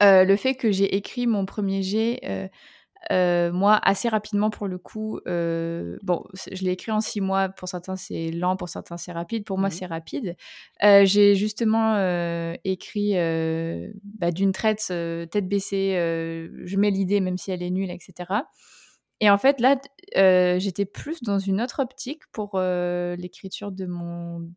le 0.00 0.36
fait 0.36 0.56
que 0.56 0.72
j'ai 0.72 0.96
écrit 0.96 1.28
mon 1.28 1.46
premier 1.46 1.82
jet 1.82 2.50
euh, 3.10 3.50
moi, 3.52 3.80
assez 3.82 4.08
rapidement 4.08 4.50
pour 4.50 4.68
le 4.68 4.78
coup, 4.78 5.18
euh, 5.26 5.98
bon, 6.02 6.24
je 6.50 6.62
l'ai 6.62 6.72
écrit 6.72 6.92
en 6.92 7.00
six 7.00 7.20
mois. 7.20 7.48
Pour 7.48 7.68
certains, 7.68 7.96
c'est 7.96 8.30
lent, 8.30 8.56
pour 8.56 8.68
certains, 8.68 8.96
c'est 8.96 9.12
rapide. 9.12 9.44
Pour 9.44 9.58
moi, 9.58 9.68
mmh 9.68 9.72
c'est 9.72 9.86
rapide. 9.86 10.36
Euh, 10.84 11.04
j'ai 11.04 11.34
justement 11.34 11.96
écrit 12.64 13.14
bah, 14.04 14.30
d'une 14.30 14.52
traite, 14.52 14.86
tête 14.86 15.48
baissée. 15.48 15.94
je 15.94 16.76
mets 16.76 16.90
l'idée, 16.90 17.20
même 17.20 17.38
si 17.38 17.50
elle 17.50 17.62
est 17.62 17.70
nulle, 17.70 17.90
etc. 17.90 18.30
Et 19.20 19.30
en 19.30 19.38
fait, 19.38 19.60
là, 19.60 19.76
j'étais 20.58 20.84
plus 20.84 21.22
dans 21.22 21.38
une 21.38 21.60
autre 21.60 21.82
optique 21.82 22.22
pour 22.32 22.60
l'écriture 22.60 23.72
de 23.72 23.86
mon 23.86 24.48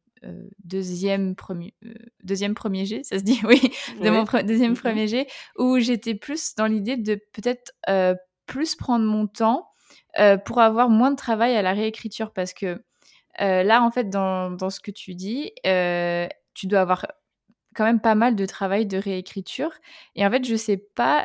deuxième 0.64 1.36
premier 1.36 1.76
deuxième 2.24 2.56
premier 2.56 2.86
G, 2.86 3.04
ça 3.04 3.20
se 3.20 3.24
dit 3.24 3.40
oui, 3.48 3.62
de 4.02 4.10
mon 4.10 4.26
deuxième 4.44 4.72
mmh 4.72 4.78
premier 4.78 5.08
G, 5.08 5.28
où 5.58 5.80
j'étais 5.80 6.16
plus 6.16 6.56
dans 6.56 6.66
l'idée 6.66 6.98
de 6.98 7.16
peut-être 7.34 7.74
plus 8.46 8.76
prendre 8.76 9.06
mon 9.06 9.28
temps 9.28 9.70
euh, 10.20 10.38
pour 10.38 10.62
avoir 10.62 10.90
moins 10.90 11.12
de 11.12 11.16
travail 11.16 11.56
à 11.56 11.62
la 11.62 11.74
réécriture 11.74 12.32
parce 12.32 12.54
que 12.54 12.82
euh, 13.42 13.64
là, 13.64 13.84
en 13.84 13.92
fait, 13.92 14.10
dans, 14.10 14.52
dans, 14.52 14.70
ce 14.70 14.80
que 14.80 14.92
tu 14.92 15.14
dis, 15.14 15.52
euh, 15.66 16.28
tu 16.54 16.68
dois 16.68 16.80
avoir 16.80 17.06
quand 17.76 17.84
même 17.84 18.00
pas 18.00 18.16
mal 18.16 18.38
de 18.38 18.46
travail 18.46 18.86
de 18.86 18.98
réécriture. 18.98 19.72
Et 20.16 20.26
en 20.26 20.32
fait, 20.32 20.46
je 20.46 20.56
sais 20.56 20.78
pas. 20.78 21.24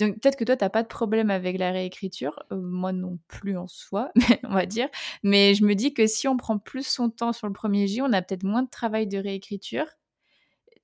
donc, 0.00 0.20
peut-être 0.20 0.36
que 0.36 0.44
toi, 0.44 0.56
tu 0.56 0.64
n'as 0.64 0.70
pas 0.70 0.84
de 0.84 0.88
problème 0.88 1.30
avec 1.30 1.58
la 1.58 1.72
réécriture. 1.72 2.44
moi 2.52 2.92
non 2.92 3.18
plus 3.26 3.58
en 3.58 3.66
soi, 3.66 4.12
on 4.44 4.54
va 4.54 4.66
dire. 4.66 4.88
Mais 5.24 5.54
je 5.54 5.64
me 5.64 5.74
dis 5.74 5.92
que 5.92 6.06
si 6.06 6.28
on 6.28 6.36
prend 6.36 6.58
plus 6.58 6.86
son 6.86 7.10
temps 7.10 7.32
sur 7.32 7.48
le 7.48 7.52
premier 7.52 7.88
J, 7.88 8.02
on 8.02 8.12
a 8.12 8.22
peut-être 8.22 8.44
moins 8.44 8.62
de 8.62 8.70
travail 8.70 9.08
de 9.08 9.18
réécriture. 9.18 9.86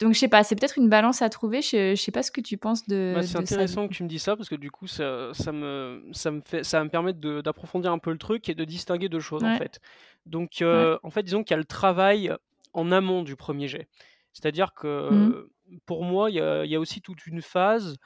Donc 0.01 0.15
je 0.15 0.19
sais 0.19 0.29
pas, 0.29 0.45
c'est 0.45 0.55
peut-être 0.55 0.79
une 0.79 0.89
balance 0.89 1.23
à 1.23 1.29
trouver. 1.29 1.61
Je, 1.61 1.95
je 1.97 2.01
sais 2.01 2.13
pas 2.13 2.23
ce 2.23 2.31
que 2.31 2.41
tu 2.41 2.57
penses 2.57 2.87
de. 2.87 3.13
Bah, 3.15 3.23
c'est 3.23 3.39
intéressant 3.39 3.89
que 3.89 3.95
tu 3.95 4.05
me 4.05 4.09
dis 4.09 4.19
ça 4.19 4.37
parce 4.37 4.49
que 4.49 4.55
du 4.55 4.71
coup 4.71 4.87
ça, 4.87 5.31
ça 5.33 5.51
me 5.51 6.03
ça 6.13 6.31
me 6.31 6.41
fait 6.41 6.63
ça 6.63 6.83
me 6.85 6.89
permettre 6.89 7.19
d'approfondir 7.43 7.93
un 7.93 7.99
peu 7.99 8.13
le 8.13 8.19
truc 8.19 8.49
et 8.49 8.55
de 8.55 8.65
distinguer 8.65 9.09
deux 9.09 9.21
choses 9.21 9.45
en 9.45 9.57
fait. 9.57 9.81
Donc 10.27 10.63
euh, 10.63 10.99
en 11.03 11.11
fait 11.11 11.23
disons 11.23 11.43
qu'il 11.43 11.53
y 11.53 11.55
a 11.55 11.59
le 11.59 11.65
travail 11.65 12.33
en 12.73 12.93
amont 12.93 13.23
du 13.23 13.35
premier 13.35 13.67
jet. 13.67 13.89
C'est-à-dire 14.33 14.73
que 14.75 15.11
mmh. 15.11 15.47
pour 15.85 16.05
moi 16.05 16.31
il 16.31 16.37
y, 16.37 16.41
a, 16.41 16.65
il 16.65 16.71
y, 16.71 16.77
a 16.77 16.81
aussi 16.81 17.01
toute 17.01 17.27
une 17.27 17.43
phase 17.43 17.97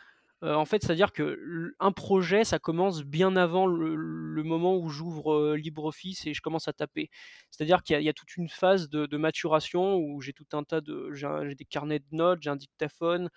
euh, 0.42 0.54
en 0.54 0.64
fait, 0.64 0.82
c'est-à-dire 0.82 1.12
que 1.12 1.72
un 1.78 1.92
projet, 1.92 2.42
ça 2.42 2.58
commence 2.58 3.05
bien 3.05 3.37
avant 3.37 3.66
le, 3.66 4.42
moment 4.42 4.76
où 4.76 4.88
j'ouvre 4.88 5.33
euh, 5.33 5.57
LibreOffice 5.57 6.26
et 6.26 6.35
je 6.35 6.42
commence 6.42 6.66
à 6.66 6.72
taper. 6.72 7.11
C'est-à-dire 7.50 7.85
qu'il 7.85 8.02
y, 8.02 8.09
a 8.09 8.12
toute 8.12 8.37
une 8.37 8.48
phase 8.48 8.88
de, 8.88 9.16
maturation 9.16 9.96
où 9.96 10.20
j'ai 10.20 10.33
tout 10.33 10.46
un 10.52 10.64
tas 10.64 10.81
de, 10.81 11.12
j'ai 11.12 11.55
des 11.55 11.64
carnets 11.64 12.00
de 12.00 12.07
notes, 12.11 12.40
j'ai 12.42 12.50
un 12.50 12.57
dictaphone, 12.57 13.31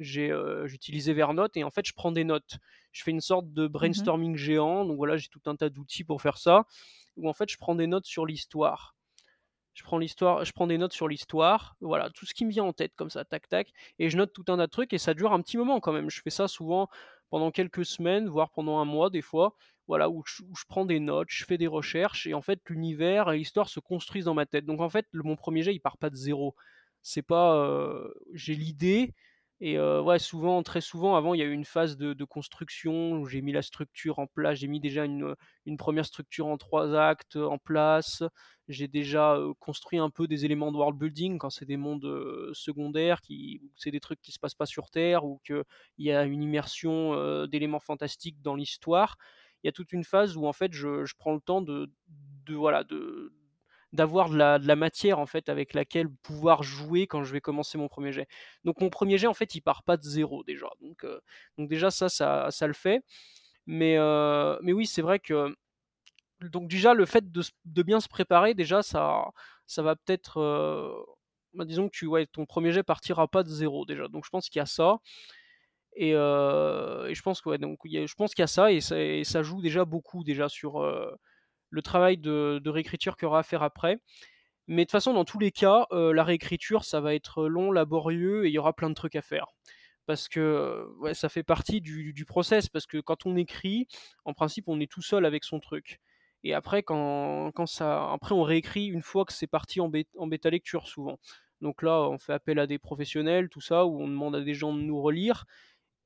j'ai 0.00 0.32
euh, 0.32 0.66
utilisé 0.66 1.12
Evernote 1.12 1.56
et 1.56 1.62
en 1.62 1.70
fait, 1.70 1.86
je 1.86 1.92
prends 1.94 2.10
des 2.10 2.24
notes. 2.24 2.58
Je 2.90 3.04
fais 3.04 3.12
une 3.12 3.20
sorte 3.20 3.52
de 3.52 3.66
mmh 3.66 3.68
brainstorming 3.68 4.36
géant. 4.36 4.84
Donc 4.84 4.96
voilà, 4.96 5.16
j'ai 5.16 5.28
tout 5.28 5.42
un 5.46 5.54
tas 5.54 5.68
d'outils 5.68 6.04
pour 6.04 6.20
faire 6.20 6.38
ça. 6.38 6.64
Où 7.16 7.28
en 7.28 7.32
fait, 7.32 7.48
je 7.50 7.56
prends 7.56 7.76
des 7.76 7.86
notes 7.86 8.06
sur 8.06 8.26
l'histoire 8.26 8.97
je 9.78 10.52
prends 10.52 10.66
des 10.66 10.78
notes 10.78 10.92
sur 10.92 11.08
l'histoire, 11.08 11.76
voilà, 11.80 12.10
tout 12.10 12.26
ce 12.26 12.34
qui 12.34 12.44
me 12.44 12.50
vient 12.50 12.64
en 12.64 12.72
tête 12.72 12.92
comme 12.96 13.10
ça, 13.10 13.24
tac 13.24 13.48
tac, 13.48 13.72
et 13.98 14.10
je 14.10 14.16
note 14.16 14.32
tout 14.32 14.44
un 14.48 14.56
tas 14.56 14.66
de 14.66 14.70
trucs 14.70 14.92
et 14.92 14.98
ça 14.98 15.14
dure 15.14 15.32
un 15.32 15.40
petit 15.40 15.56
moment 15.56 15.80
quand 15.80 15.92
même. 15.92 16.10
Je 16.10 16.20
fais 16.20 16.30
ça 16.30 16.48
souvent 16.48 16.88
pendant 17.30 17.50
quelques 17.50 17.84
semaines, 17.84 18.28
voire 18.28 18.50
pendant 18.50 18.78
un 18.78 18.84
mois 18.84 19.10
des 19.10 19.22
fois, 19.22 19.54
voilà, 19.86 20.10
où 20.10 20.22
je, 20.26 20.42
prends 20.68 20.84
des 20.84 21.00
notes, 21.00 21.28
je 21.30 21.44
fais 21.44 21.58
des 21.58 21.66
recherches 21.66 22.26
et 22.26 22.34
en 22.34 22.42
fait 22.42 22.60
l'univers 22.68 23.30
et 23.30 23.38
l'histoire 23.38 23.68
se 23.68 23.80
construisent 23.80 24.26
dans 24.26 24.34
ma 24.34 24.46
tête. 24.46 24.66
Donc 24.66 24.80
en 24.80 24.90
fait, 24.90 25.06
mon 25.12 25.36
premier 25.36 25.62
jet 25.62 25.74
il 25.74 25.80
part 25.80 25.98
pas 25.98 26.10
de 26.10 26.16
zéro. 26.16 26.54
C'est 27.02 27.22
pas, 27.22 27.56
euh, 27.56 28.12
j'ai 28.34 28.54
l'idée, 28.54 29.14
et 29.60 29.78
ouais, 29.78 30.20
souvent, 30.20 30.62
très 30.62 30.80
souvent, 30.80 31.16
avant, 31.16 31.34
il 31.34 31.38
y 31.38 31.42
a 31.42 31.46
eu 31.46 31.52
une 31.52 31.64
phase 31.64 31.96
de, 31.96 32.24
construction 32.24 33.14
où 33.14 33.26
j'ai 33.26 33.42
mis 33.42 33.52
la 33.52 33.62
structure 33.62 34.20
en 34.20 34.26
place. 34.28 34.58
J'ai 34.58 34.68
mis 34.68 34.78
déjà 34.78 35.04
une, 35.04 35.34
première 35.76 36.06
structure 36.06 36.46
en 36.46 36.56
trois 36.56 36.94
actes 36.94 37.36
en 37.36 37.58
place. 37.58 38.22
J'ai 38.68 38.86
déjà 38.86 39.36
construit 39.58 39.98
un 39.98 40.10
peu 40.10 40.28
des 40.28 40.44
éléments 40.44 40.70
de 40.70 40.76
world 40.76 40.96
building 40.96 41.38
quand 41.38 41.50
c'est 41.50 41.64
des 41.64 41.76
mondes 41.76 42.08
secondaires, 42.52 43.20
qui, 43.20 43.60
c'est 43.74 43.90
des 43.90 44.00
trucs 44.00 44.20
qui 44.20 44.30
se 44.30 44.38
passent 44.38 44.54
pas 44.54 44.66
sur 44.66 44.90
Terre 44.90 45.24
ou 45.24 45.40
qu'il 45.44 45.64
y 45.98 46.12
a 46.12 46.22
une 46.24 46.42
immersion 46.42 47.46
d'éléments 47.46 47.80
fantastiques 47.80 48.40
dans 48.42 48.54
l'histoire. 48.54 49.16
Il 49.64 49.66
y 49.66 49.68
a 49.68 49.72
toute 49.72 49.92
une 49.92 50.04
phase 50.04 50.36
où 50.36 50.46
en 50.46 50.52
fait, 50.52 50.72
je, 50.72 51.04
je 51.04 51.14
prends 51.18 51.34
le 51.34 51.40
temps 51.40 51.62
de, 51.62 51.90
de 52.46 52.54
voilà, 52.54 52.84
de, 52.84 53.32
d'avoir 53.92 54.28
de 54.28 54.36
la, 54.36 54.76
matière 54.76 55.18
en 55.18 55.26
fait 55.26 55.48
avec 55.48 55.72
laquelle 55.74 56.08
pouvoir 56.22 56.62
jouer 56.62 57.06
quand 57.06 57.24
je 57.24 57.32
vais 57.32 57.40
commencer 57.40 57.78
mon 57.78 57.88
premier 57.88 58.12
jet. 58.12 58.28
Donc 58.64 58.80
mon 58.80 58.90
premier 58.90 59.18
jet 59.18 59.26
en 59.26 59.34
fait 59.34 59.54
il 59.54 59.62
part 59.62 59.82
pas 59.82 59.96
de 59.96 60.02
zéro 60.02 60.44
déjà. 60.44 60.68
Donc, 60.80 61.04
euh, 61.04 61.20
déjà 61.58 61.90
ça, 61.90 62.08
ça, 62.08 62.48
ça 62.50 62.66
le 62.66 62.74
fait. 62.74 63.02
Mais, 63.66 63.96
euh, 63.98 64.58
mais 64.62 64.72
oui 64.72 64.86
c'est 64.86 65.02
vrai 65.02 65.18
que 65.18 65.54
donc 66.40 66.68
déjà 66.68 66.94
le 66.94 67.06
fait 67.06 67.32
de, 67.32 67.82
bien 67.82 68.00
se 68.00 68.08
préparer 68.08 68.54
déjà 68.54 68.82
ça, 68.82 69.24
ça 69.66 69.82
va 69.82 69.96
peut-être 69.96 70.38
euh, 70.38 70.92
bah, 71.54 71.64
disons 71.64 71.88
que 71.88 71.96
tu, 71.96 72.06
ouais, 72.06 72.26
ton 72.26 72.46
premier 72.46 72.72
jet 72.72 72.82
partira 72.82 73.26
pas 73.28 73.42
de 73.42 73.48
zéro 73.48 73.86
déjà. 73.86 74.08
Donc 74.08 74.24
je 74.24 74.30
pense 74.30 74.48
qu'il 74.48 74.60
y 74.60 74.62
a 74.62 74.66
ça. 74.66 74.98
Et, 75.96 76.12
je 76.12 77.20
pense 77.22 77.40
qu'il 77.40 78.42
y 78.42 78.44
a 78.44 78.46
ça 78.46 78.70
et, 78.70 78.80
ça 78.80 79.00
et, 79.00 79.24
ça 79.24 79.42
joue 79.42 79.60
déjà 79.62 79.84
beaucoup 79.84 80.22
déjà 80.22 80.48
sur 80.48 80.84
le 81.70 81.82
travail 81.82 82.18
de, 82.18 82.68
réécriture 82.68 83.16
qu'il 83.16 83.26
y 83.26 83.28
aura 83.28 83.40
à 83.40 83.42
faire 83.42 83.62
après. 83.62 83.98
Mais 84.66 84.82
de 84.82 84.86
toute 84.86 84.92
façon, 84.92 85.14
dans 85.14 85.24
tous 85.24 85.38
les 85.38 85.50
cas, 85.50 85.86
euh, 85.92 86.12
la 86.12 86.24
réécriture, 86.24 86.84
ça 86.84 87.00
va 87.00 87.14
être 87.14 87.48
long, 87.48 87.72
laborieux 87.72 88.44
et 88.44 88.48
il 88.48 88.52
y 88.52 88.58
aura 88.58 88.74
plein 88.74 88.90
de 88.90 88.94
trucs 88.94 89.16
à 89.16 89.22
faire. 89.22 89.46
Parce 90.06 90.28
que 90.28 90.86
ouais, 91.00 91.14
ça 91.14 91.28
fait 91.28 91.42
partie 91.42 91.80
du, 91.80 92.24
process. 92.26 92.68
Parce 92.68 92.86
que 92.86 92.98
quand 92.98 93.26
on 93.26 93.36
écrit, 93.36 93.86
en 94.24 94.34
principe, 94.34 94.68
on 94.68 94.80
est 94.80 94.90
tout 94.90 95.02
seul 95.02 95.24
avec 95.26 95.44
son 95.44 95.60
truc. 95.60 96.00
Et 96.44 96.54
après, 96.54 96.82
quand, 96.82 97.52
ça, 97.66 98.12
après, 98.12 98.34
on 98.34 98.42
réécrit 98.42 98.86
une 98.86 99.02
fois 99.02 99.24
que 99.24 99.32
c'est 99.32 99.46
parti 99.46 99.80
en, 99.80 99.88
bêta 99.88 100.50
lecture, 100.50 100.86
souvent. 100.86 101.18
Donc 101.60 101.82
là, 101.82 102.08
on 102.08 102.18
fait 102.18 102.32
appel 102.32 102.58
à 102.58 102.66
des 102.66 102.78
professionnels, 102.78 103.48
tout 103.48 103.60
ça, 103.60 103.86
où 103.86 104.00
on 104.00 104.08
demande 104.08 104.36
à 104.36 104.40
des 104.40 104.54
gens 104.54 104.72
de 104.72 104.80
nous 104.80 105.00
relire. 105.00 105.44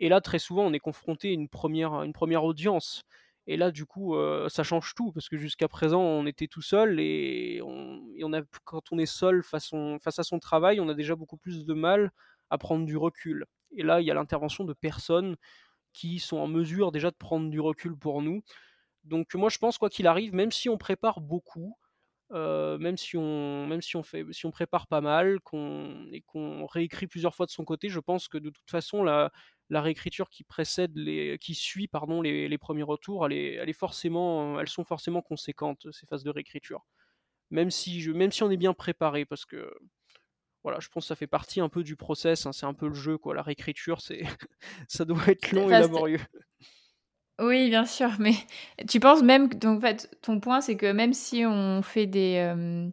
Et 0.00 0.08
là, 0.08 0.20
très 0.20 0.38
souvent, 0.38 0.64
on 0.64 0.72
est 0.72 0.80
confronté 0.80 1.28
à 1.28 1.32
une 1.32 1.48
première 1.48 2.44
audience. 2.44 3.04
Et 3.46 3.56
là, 3.56 3.70
du 3.70 3.86
coup, 3.86 4.14
ça 4.48 4.62
change 4.62 4.94
tout, 4.94 5.12
parce 5.12 5.28
que 5.28 5.36
jusqu'à 5.36 5.68
présent, 5.68 6.00
on 6.00 6.26
était 6.26 6.46
tout 6.46 6.62
seul, 6.62 7.00
et, 7.00 7.60
quand 8.64 8.92
on 8.92 8.98
est 8.98 9.06
seul 9.06 9.42
face, 9.42 9.72
à 9.72 10.22
son 10.22 10.38
travail, 10.38 10.80
on 10.80 10.88
a 10.88 10.94
déjà 10.94 11.16
beaucoup 11.16 11.36
plus 11.36 11.64
de 11.64 11.74
mal 11.74 12.12
à 12.50 12.58
prendre 12.58 12.86
du 12.86 12.96
recul. 12.96 13.46
Et 13.76 13.82
là, 13.82 14.00
il 14.00 14.06
y 14.06 14.10
a 14.10 14.14
l'intervention 14.14 14.64
de 14.64 14.74
personnes 14.74 15.36
qui 15.92 16.18
sont 16.20 16.38
en 16.38 16.46
mesure 16.46 16.92
déjà 16.92 17.10
de 17.10 17.16
prendre 17.16 17.50
du 17.50 17.60
recul 17.60 17.96
pour 17.96 18.22
nous. 18.22 18.42
Donc 19.04 19.34
moi, 19.34 19.48
je 19.48 19.58
pense, 19.58 19.78
quoi 19.78 19.90
qu'il 19.90 20.06
arrive, 20.06 20.34
même 20.34 20.52
si 20.52 20.68
on 20.68 20.78
prépare 20.78 21.20
beaucoup, 21.20 21.76
même 22.32 22.96
si 22.96 23.16
on 23.16 23.66
même 23.66 23.82
si 23.82 23.96
on 23.96 24.02
fait 24.02 24.24
si 24.32 24.46
on 24.46 24.50
prépare 24.50 24.86
pas 24.86 25.00
mal 25.00 25.40
qu'on 25.40 26.06
et 26.12 26.22
qu'on 26.22 26.66
réécrit 26.66 27.06
plusieurs 27.06 27.34
fois 27.34 27.46
de 27.46 27.50
son 27.50 27.64
côté 27.64 27.88
je 27.88 28.00
pense 28.00 28.28
que 28.28 28.38
de 28.38 28.50
toute 28.50 28.70
façon 28.70 29.04
la, 29.04 29.30
la 29.72 29.80
réécriture 29.80 30.28
qui 30.28 30.44
précède 30.44 30.96
les, 30.96 31.38
qui 31.38 31.54
suit 31.54 31.88
pardon 31.88 32.20
les, 32.20 32.58
premiers 32.58 32.82
retours, 32.82 33.24
elle 33.26 33.32
est, 33.32 33.54
elle 33.54 33.70
est 33.70 33.72
forcément, 33.72 34.60
elles 34.60 34.68
sont 34.68 34.84
forcément 34.84 35.22
conséquentes 35.22 35.90
ces 35.92 36.06
phases 36.06 36.24
de 36.24 36.30
réécriture. 36.30 36.84
Même 37.50 37.70
si 37.70 38.00
je, 38.02 38.12
même 38.12 38.32
si 38.32 38.42
on 38.42 38.50
est 38.50 38.58
bien 38.58 38.74
préparé, 38.74 39.24
parce 39.24 39.46
que 39.46 39.72
voilà, 40.62 40.78
je 40.78 40.88
pense 40.88 41.04
que 41.04 41.08
ça 41.08 41.16
fait 41.16 41.26
partie 41.26 41.60
un 41.60 41.70
peu 41.70 41.82
du 41.82 41.96
process, 41.96 42.44
hein, 42.44 42.52
c'est 42.52 42.66
un 42.66 42.74
peu 42.74 42.86
le 42.86 42.94
jeu 42.94 43.16
quoi. 43.16 43.34
La 43.34 43.42
réécriture, 43.42 44.02
c'est, 44.02 44.22
ça 44.88 45.06
doit 45.06 45.26
être 45.26 45.52
long 45.52 45.68
et 45.68 45.72
laborieux. 45.72 46.20
Oui, 47.40 47.70
bien 47.70 47.86
sûr, 47.86 48.10
mais 48.18 48.34
tu 48.88 49.00
penses 49.00 49.22
même 49.22 49.48
que 49.48 49.56
donc 49.56 49.78
en 49.78 49.80
fait, 49.80 50.10
ton 50.20 50.38
point, 50.38 50.60
c'est 50.60 50.76
que 50.76 50.92
même 50.92 51.14
si 51.14 51.44
on 51.46 51.80
fait 51.82 52.06
des, 52.06 52.32
hem, 52.32 52.92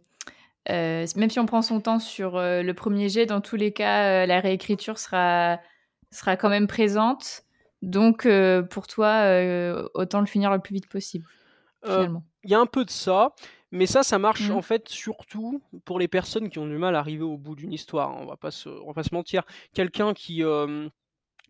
heu, 0.70 1.06
même 1.18 1.30
si 1.30 1.40
on 1.40 1.46
prend 1.48 1.62
son 1.62 1.82
temps 1.82 2.00
sur, 2.00 2.38
heu, 2.38 2.64
le 2.64 2.74
1er 2.76 3.10
jet, 3.10 3.26
dans 3.28 3.42
tous 3.42 3.58
les 3.58 3.74
cas, 3.74 4.26
la 4.28 4.40
réécriture 4.42 5.00
sera 5.00 5.60
sera 6.12 6.38
quand 6.38 6.50
même 6.50 6.68
présente. 6.68 7.44
Donc 7.84 8.28
pour 8.72 8.88
toi, 8.88 9.24
autant 9.96 10.22
le 10.22 10.28
finir 10.28 10.52
le 10.52 10.60
plus 10.60 10.74
vite 10.76 10.90
possible, 10.90 11.28
finalement? 11.86 12.24
il 12.44 12.52
y 12.52 12.54
a 12.56 12.60
un 12.60 12.66
peu 12.66 12.86
de 12.86 12.90
ça, 12.90 13.34
mais 13.72 13.86
ça, 13.86 14.04
ça 14.04 14.20
marche 14.20 14.50
Mmh. 14.50 14.52
en 14.52 14.62
fait 14.62 14.88
surtout 14.90 15.62
pour 15.86 16.00
les 16.00 16.08
personnes 16.08 16.50
qui 16.50 16.60
ont 16.60 16.68
du 16.68 16.78
mal 16.78 16.96
à 16.96 17.00
arriver 17.00 17.24
au 17.24 17.38
bout 17.38 17.56
d'une 17.56 17.74
histoire, 17.74 18.10
hein, 18.12 18.18
on 18.22 18.26
va 18.26 18.38
pas 18.38 18.52
se 18.52 18.70
on 18.70 18.88
va 18.88 18.94
pas 18.94 19.04
se 19.04 19.14
mentir. 19.14 19.44
Quelqu'un 19.74 20.14
qui, 20.14 20.44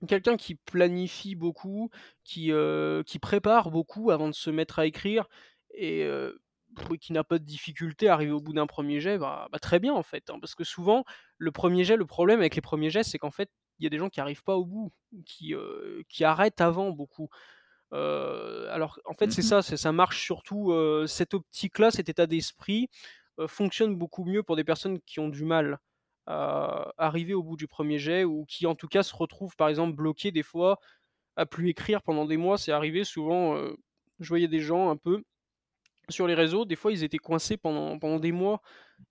quelqu'un 0.07 0.37
qui 0.37 0.55
planifie 0.55 1.35
beaucoup, 1.35 1.89
qui, 2.23 2.51
heu, 2.51 3.03
qui 3.05 3.19
prépare 3.19 3.71
beaucoup 3.71 4.11
avant 4.11 4.27
de 4.29 4.33
se 4.33 4.49
mettre 4.49 4.79
à 4.79 4.85
écrire 4.85 5.27
et 5.73 6.07
qui 7.01 7.13
n'a 7.13 7.23
pas 7.23 7.39
de 7.39 7.43
difficulté 7.45 8.09
à 8.09 8.13
arriver 8.13 8.31
au 8.31 8.41
bout 8.41 8.53
d'un 8.53 8.67
1er 8.67 8.99
jet, 9.01 9.17
bah 9.17 9.47
bah, 9.51 9.59
très 9.59 9.79
bien 9.79 9.93
en 9.93 10.03
fait, 10.03 10.29
hein. 10.29 10.37
Parce 10.39 10.55
que 10.55 10.63
souvent, 10.63 11.03
le 11.37 11.51
1er 11.51 11.83
jet 11.83 11.97
le 11.97 12.05
problème 12.05 12.39
avec 12.39 12.55
les 12.55 12.61
1ers 12.61 12.89
jets, 12.91 13.03
c'est 13.03 13.17
qu'en 13.19 13.31
fait, 13.31 13.49
il 13.79 13.83
y 13.83 13.87
a 13.87 13.89
des 13.89 13.97
gens 13.97 14.09
qui 14.09 14.21
arrivent 14.21 14.43
pas 14.43 14.55
au 14.57 14.65
bout, 14.65 14.91
qui, 15.25 15.53
arrêtent 16.23 16.61
avant 16.61 16.91
beaucoup. 16.91 17.29
Alors 17.91 18.99
en 19.05 19.13
fait, 19.15 19.31
Mmh 19.31 19.33
c'est 19.33 19.41
mh. 19.41 19.51
ça, 19.51 19.61
ça 19.63 19.91
marche 19.93 20.23
surtout, 20.23 20.73
cette 21.07 21.33
optique-là, 21.35 21.91
cet 21.91 22.09
état 22.09 22.27
d'esprit, 22.27 22.89
fonctionne 23.47 23.95
beaucoup 23.97 24.25
mieux 24.25 24.43
pour 24.43 24.55
des 24.57 24.63
personnes 24.65 24.99
qui 25.01 25.19
ont 25.21 25.29
du 25.29 25.45
mal 25.45 25.79
arriver 26.29 27.33
au 27.33 27.43
bout 27.43 27.57
du 27.57 27.67
1er 27.67 27.99
jet 27.99 28.23
ou 28.25 28.45
qui 28.47 28.65
en 28.67 28.75
tout 28.75 28.87
cas 28.87 29.03
se 29.03 29.15
retrouvent 29.15 29.55
par 29.57 29.69
exemple 29.69 29.95
bloqués 29.95 30.31
des 30.31 30.43
fois 30.43 30.79
à 31.37 31.45
plus 31.47 31.69
écrire 31.69 32.01
pendant 32.03 32.25
des 32.25 32.37
mois. 32.37 32.57
C'est 32.59 32.71
arrivé 32.73 33.03
souvent, 33.05 33.55
heu, 33.57 33.77
je 34.21 34.29
voyais 34.29 34.47
des 34.49 34.61
gens 34.61 34.89
un 34.91 34.97
peu 34.97 35.23
sur 36.09 36.27
les 36.27 36.35
réseaux, 36.35 36.65
des 36.65 36.75
fois 36.77 36.91
ils 36.93 37.03
étaient 37.05 37.17
coincés 37.19 37.57
pendant 37.57 37.99
pendant 37.99 38.19
des 38.19 38.31
mois 38.33 38.61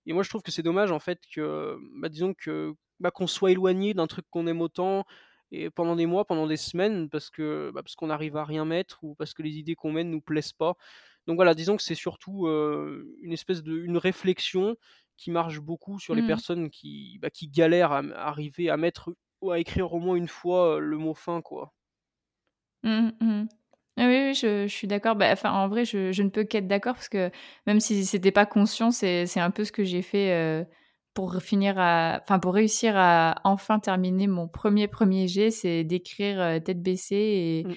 et 0.07 0.13
moi 0.13 0.23
je 0.23 0.29
trouve 0.29 0.43
que 0.43 0.51
c'est 0.51 0.63
dommage 0.63 0.91
en 0.91 0.99
fait 0.99 1.21
que, 1.33 1.77
bah, 2.01 2.09
disons 2.09 2.33
que, 2.35 2.73
bah, 3.01 3.11
qu'on 3.11 3.27
soit 3.27 3.51
éloigné 3.51 3.93
d'un 3.95 4.07
truc 4.07 4.25
qu'on 4.31 4.47
aime 4.47 4.61
autant 4.61 5.05
et 5.51 5.69
pendant 5.71 5.95
des 5.97 6.05
mois, 6.07 6.25
pendant 6.25 6.47
des 6.47 6.57
semaines 6.57 7.09
parce 7.09 7.29
que, 7.31 7.71
bah, 7.73 7.83
parce 7.83 7.95
qu'on 7.95 8.07
n'arrive 8.07 8.37
à 8.37 8.45
rien 8.45 8.65
mettre 8.65 9.03
ou 9.03 9.15
parce 9.15 9.33
que 9.35 9.43
les 9.43 9.57
idées 9.59 9.75
qu'on 9.75 9.91
mène 9.93 10.11
nous 10.11 10.21
plaisent 10.21 10.53
pas. 10.53 10.75
Donc 11.27 11.37
voilà, 11.37 11.53
disons 11.55 11.77
que 11.77 11.83
c'est 11.83 11.95
surtout, 11.95 12.47
heu, 12.47 13.15
une 13.21 13.33
espèce 13.33 13.63
de 13.63 13.73
une 13.77 13.97
réflexion 13.97 14.75
qui 15.19 15.31
marche 15.31 15.59
beaucoup 15.61 15.99
sur 15.99 16.15
les 16.15 16.23
Mmh. 16.23 16.23
personnes 16.23 16.69
qui, 16.71 17.19
bah, 17.21 17.29
qui 17.29 17.47
galèrent 17.49 17.91
à 17.93 17.99
arriver 18.15 18.69
à 18.69 18.77
mettre 18.77 19.11
ou 19.41 19.51
à 19.51 19.59
écrire 19.59 19.93
au 19.93 19.99
moins 19.99 20.15
une 20.15 20.27
fois, 20.29 20.79
le 20.79 20.97
mot 20.97 21.13
fin, 21.13 21.41
quoi. 21.41 21.73
Mmh 22.83 23.11
mh, 23.19 23.25
mmh. 23.25 23.47
Oui, 23.97 24.05
oui, 24.05 24.33
je 24.33 24.65
je 24.67 24.73
suis 24.73 24.87
d'accord. 24.87 25.15
Bah, 25.15 25.29
enfin, 25.33 25.51
en 25.51 25.67
vrai, 25.67 25.83
je 25.83 26.11
je 26.13 26.23
ne 26.23 26.29
peux 26.29 26.43
qu'être 26.45 26.67
d'accord 26.67 26.93
parce 26.93 27.09
que 27.09 27.29
même 27.67 27.79
si 27.81 28.05
c'était 28.05 28.31
pas 28.31 28.45
conscient, 28.45 28.91
c'est 28.91 29.25
c'est 29.25 29.41
un 29.41 29.51
peu 29.51 29.65
ce 29.65 29.71
que 29.73 29.83
j'ai 29.83 30.01
fait, 30.01 30.65
pour 31.13 31.35
finir 31.41 31.75
à 31.77 32.19
enfin, 32.21 32.39
pour 32.39 32.53
réussir 32.53 32.93
à 32.95 33.35
enfin 33.43 33.79
terminer 33.79 34.27
mon 34.27 34.47
1er 34.47 34.87
1er 34.87 35.27
jet, 35.27 35.51
c'est 35.51 35.83
d'écrire, 35.83 36.61
tête 36.63 36.81
baissée 36.81 37.15
et. 37.15 37.67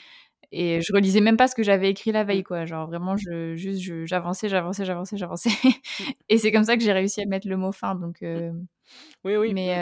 Et 0.52 0.80
je 0.82 0.92
relisais 0.94 1.20
même 1.20 1.36
pas 1.38 1.48
ce 1.48 1.54
que 1.56 1.62
j'avais 1.64 1.90
écrit 1.90 2.12
la 2.12 2.24
Mmh. 2.30 2.40
veille, 2.40 2.44
quoi. 2.44 2.66
Genre 2.66 2.86
vraiment, 2.88 3.16
je 3.16 3.56
juste, 3.56 3.80
j'avançais, 4.06 4.48
j'avançais, 4.50 4.84
j'avançais, 4.84 5.16
j'avançais 5.18 5.50
Mmh. 5.98 6.12
et 6.28 6.38
c'est 6.38 6.52
comme 6.52 6.64
ça 6.64 6.76
que 6.76 6.82
j'ai 6.84 6.92
réussi 6.92 7.22
à 7.22 7.26
mettre 7.26 7.48
le 7.48 7.56
mot 7.56 7.72
fin 7.72 7.94
donc 7.96 8.22
Mmh. 8.34 8.40
heu, 8.40 8.52
Oui, 9.24 9.36
oui, 9.36 9.54
mais 9.54 9.78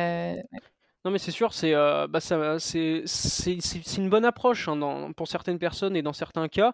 ouais. 0.52 0.60
Non, 1.04 1.10
mais 1.10 1.18
c'est 1.18 1.30
sûr, 1.30 1.54
c'est, 1.54 1.72
heu, 1.74 2.06
bah, 2.08 2.20
ça 2.20 2.58
c'est 2.58 3.02
c'est 3.06 3.58
c'est 3.60 3.80
c'est 3.82 3.96
une 4.02 4.10
bonne 4.10 4.24
approche, 4.26 4.68
hein, 4.68 4.76
dans 4.76 5.12
pour 5.14 5.28
certaines 5.28 5.58
personnes 5.58 5.96
et 5.96 6.02
dans 6.02 6.12
certains 6.12 6.48
cas. 6.48 6.72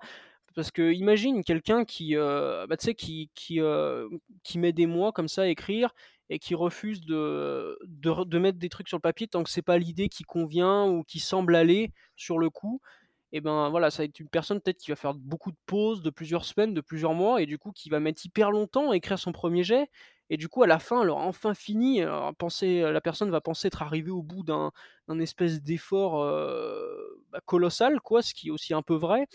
Parce 0.57 0.71
qu'imagine 0.73 1.45
quelqu'un 1.45 1.85
qui, 1.85 2.17
heu, 2.17 2.67
bah, 2.69 2.77
tu 2.77 2.87
sais, 2.87 2.95
qui 2.95 3.31
qui, 3.35 3.61
heu, 3.61 4.09
qui 4.43 4.59
met 4.59 4.73
des 4.73 4.87
mois 4.87 5.13
comme 5.13 5.29
ça 5.29 5.43
à 5.43 5.47
écrire 5.49 5.95
et 6.31 6.39
qui 6.41 6.55
refuse 6.57 7.03
de 7.03 7.79
de 7.87 8.25
de 8.25 8.39
mettre 8.39 8.59
des 8.59 8.69
trucs 8.71 8.89
sur 8.89 8.97
le 8.99 9.03
papier 9.03 9.29
tant 9.29 9.45
que 9.45 9.51
c'est 9.51 9.63
pas 9.63 9.79
l'idée 9.79 10.09
qui 10.09 10.25
convient 10.25 10.87
ou 10.89 11.05
qui 11.05 11.21
semble 11.21 11.55
aller 11.57 11.93
sur 12.17 12.39
le 12.39 12.51
coup 12.51 12.81
et 13.33 13.41
ben, 13.41 13.69
voilà, 13.71 13.91
ça 13.91 14.03
va 14.03 14.05
être 14.07 14.21
une 14.21 14.29
personne 14.29 14.61
peut-être 14.61 14.79
qui 14.79 14.91
va 14.91 14.97
faire 14.97 15.15
beaucoup 15.15 15.51
de 15.53 15.57
pauses 15.67 16.03
de 16.03 16.11
plusieurs 16.11 16.45
semaines, 16.45 16.75
de 16.75 16.81
plusieurs 16.81 17.15
mois 17.15 17.43
et 17.43 17.47
du 17.47 17.59
coup 17.59 17.73
qui 17.73 17.91
va 17.91 18.01
mettre 18.01 18.25
hyper 18.27 18.51
longtemps 18.53 18.91
à 18.93 18.97
écrire 18.97 19.19
son 19.19 19.33
1er 19.33 19.65
jet 19.65 19.89
et 20.31 20.37
du 20.37 20.49
coup 20.49 20.63
à 20.63 20.67
la 20.69 20.79
fin, 20.79 21.03
elle 21.03 21.11
aura 21.11 21.25
enfin 21.27 21.55
fini, 21.55 21.99
elle 22.01 22.09
aura 22.09 22.33
pensé 22.35 22.81
la 22.83 23.01
personne 23.01 23.31
va 23.31 23.41
penser 23.41 23.69
être 23.69 23.83
arrivée 23.83 24.11
au 24.13 24.23
bout 24.23 24.43
d'un 24.45 24.73
espèce 25.21 25.63
d'effort, 25.63 26.23
heu, 26.25 27.23
bah, 27.31 27.41
colossal 27.47 28.01
quoi, 28.01 28.23
ce 28.23 28.35
qui 28.35 28.49
est 28.49 28.51
aussi 28.51 28.75
un 28.75 28.83
peu 28.83 28.95
vrai 28.97 29.27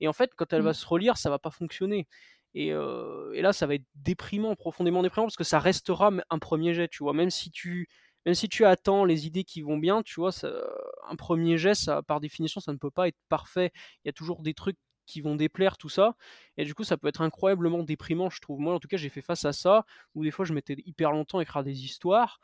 et 0.00 0.08
en 0.08 0.12
fait, 0.14 0.32
quand 0.36 0.52
elle 0.52 0.62
va 0.62 0.72
Mmh. 0.72 0.76
se 0.76 0.86
relire, 0.86 1.16
ça 1.18 1.30
va 1.30 1.38
pas 1.40 1.50
fonctionner 1.50 2.06
et 2.54 2.68
et 2.68 3.42
là, 3.42 3.52
ça 3.52 3.66
va 3.66 3.74
être 3.76 3.84
déprimant, 3.96 4.54
profondément 4.56 5.02
déprimant 5.02 5.26
parce 5.26 5.36
que 5.36 5.44
ça 5.44 5.58
restera 5.60 6.10
un 6.30 6.38
1er 6.38 6.74
jet, 6.74 6.88
tu 6.88 7.02
vois? 7.04 7.12
Même 7.14 7.30
si 7.30 7.50
tu 7.50 7.88
même 8.26 8.34
si 8.34 8.48
tu 8.50 8.64
attends 8.66 9.04
les 9.06 9.26
idées 9.28 9.44
qui 9.44 9.62
vont 9.62 9.78
bien, 9.78 10.02
tu 10.02 10.20
vois? 10.20 10.32
Ça 10.32 10.52
un 11.08 11.16
1er 11.16 11.58
jet, 11.58 11.74
ça 11.76 12.02
par 12.02 12.20
définition, 12.20 12.60
ça 12.60 12.72
ne 12.72 12.78
peut 12.78 12.90
pas 12.92 13.08
être 13.08 13.18
parfait. 13.30 13.72
Il 14.04 14.08
y 14.08 14.10
a 14.10 14.12
toujours 14.14 14.42
des 14.42 14.54
trucs 14.54 14.78
qui 15.06 15.20
vont 15.22 15.36
déplaire, 15.36 15.78
tout 15.78 15.88
ça 15.90 16.16
et 16.58 16.64
du 16.64 16.74
coup, 16.74 16.84
ça 16.84 16.96
peut 16.98 17.08
être 17.08 17.22
incroyablement 17.22 17.82
déprimant, 17.84 18.30
je 18.30 18.40
trouve. 18.40 18.60
Moi, 18.60 18.74
en 18.74 18.80
tout 18.80 18.88
cas, 18.88 18.96
j'ai 18.98 19.08
fait 19.10 19.22
face 19.22 19.44
à 19.46 19.52
ça, 19.54 19.84
où 20.16 20.24
des 20.24 20.32
fois, 20.32 20.44
je 20.44 20.52
mettais 20.54 20.76
hyper 20.86 21.12
longtemps 21.12 21.38
à 21.38 21.42
écrire 21.42 21.64
des 21.64 21.84
histoires 21.84 22.40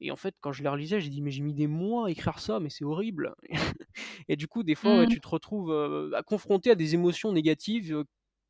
et 0.00 0.10
en 0.12 0.16
fait, 0.16 0.34
quand 0.40 0.52
je 0.52 0.62
les 0.62 0.68
relisais, 0.70 1.00
j'ai 1.00 1.08
dit: 1.10 1.22
«Mais 1.22 1.30
j'ai 1.30 1.42
mis 1.42 1.54
des 1.54 1.66
mois 1.68 2.08
à 2.08 2.10
écrire 2.10 2.38
ça, 2.40 2.60
mais 2.60 2.70
c'est 2.70 2.84
horrible» 2.84 3.34
et 4.28 4.36
du 4.36 4.48
coup, 4.48 4.62
des 4.64 4.74
fois, 4.76 4.96
ouais, 4.96 5.06
Mmh. 5.06 5.16
tu 5.16 5.20
te 5.20 5.28
retrouves, 5.28 5.70
heu, 5.72 6.10
bah, 6.12 6.22
confronté 6.24 6.70
à 6.72 6.74
des 6.76 6.94
émotions 6.94 7.32
négatives, 7.32 7.92
heu, 7.94 8.04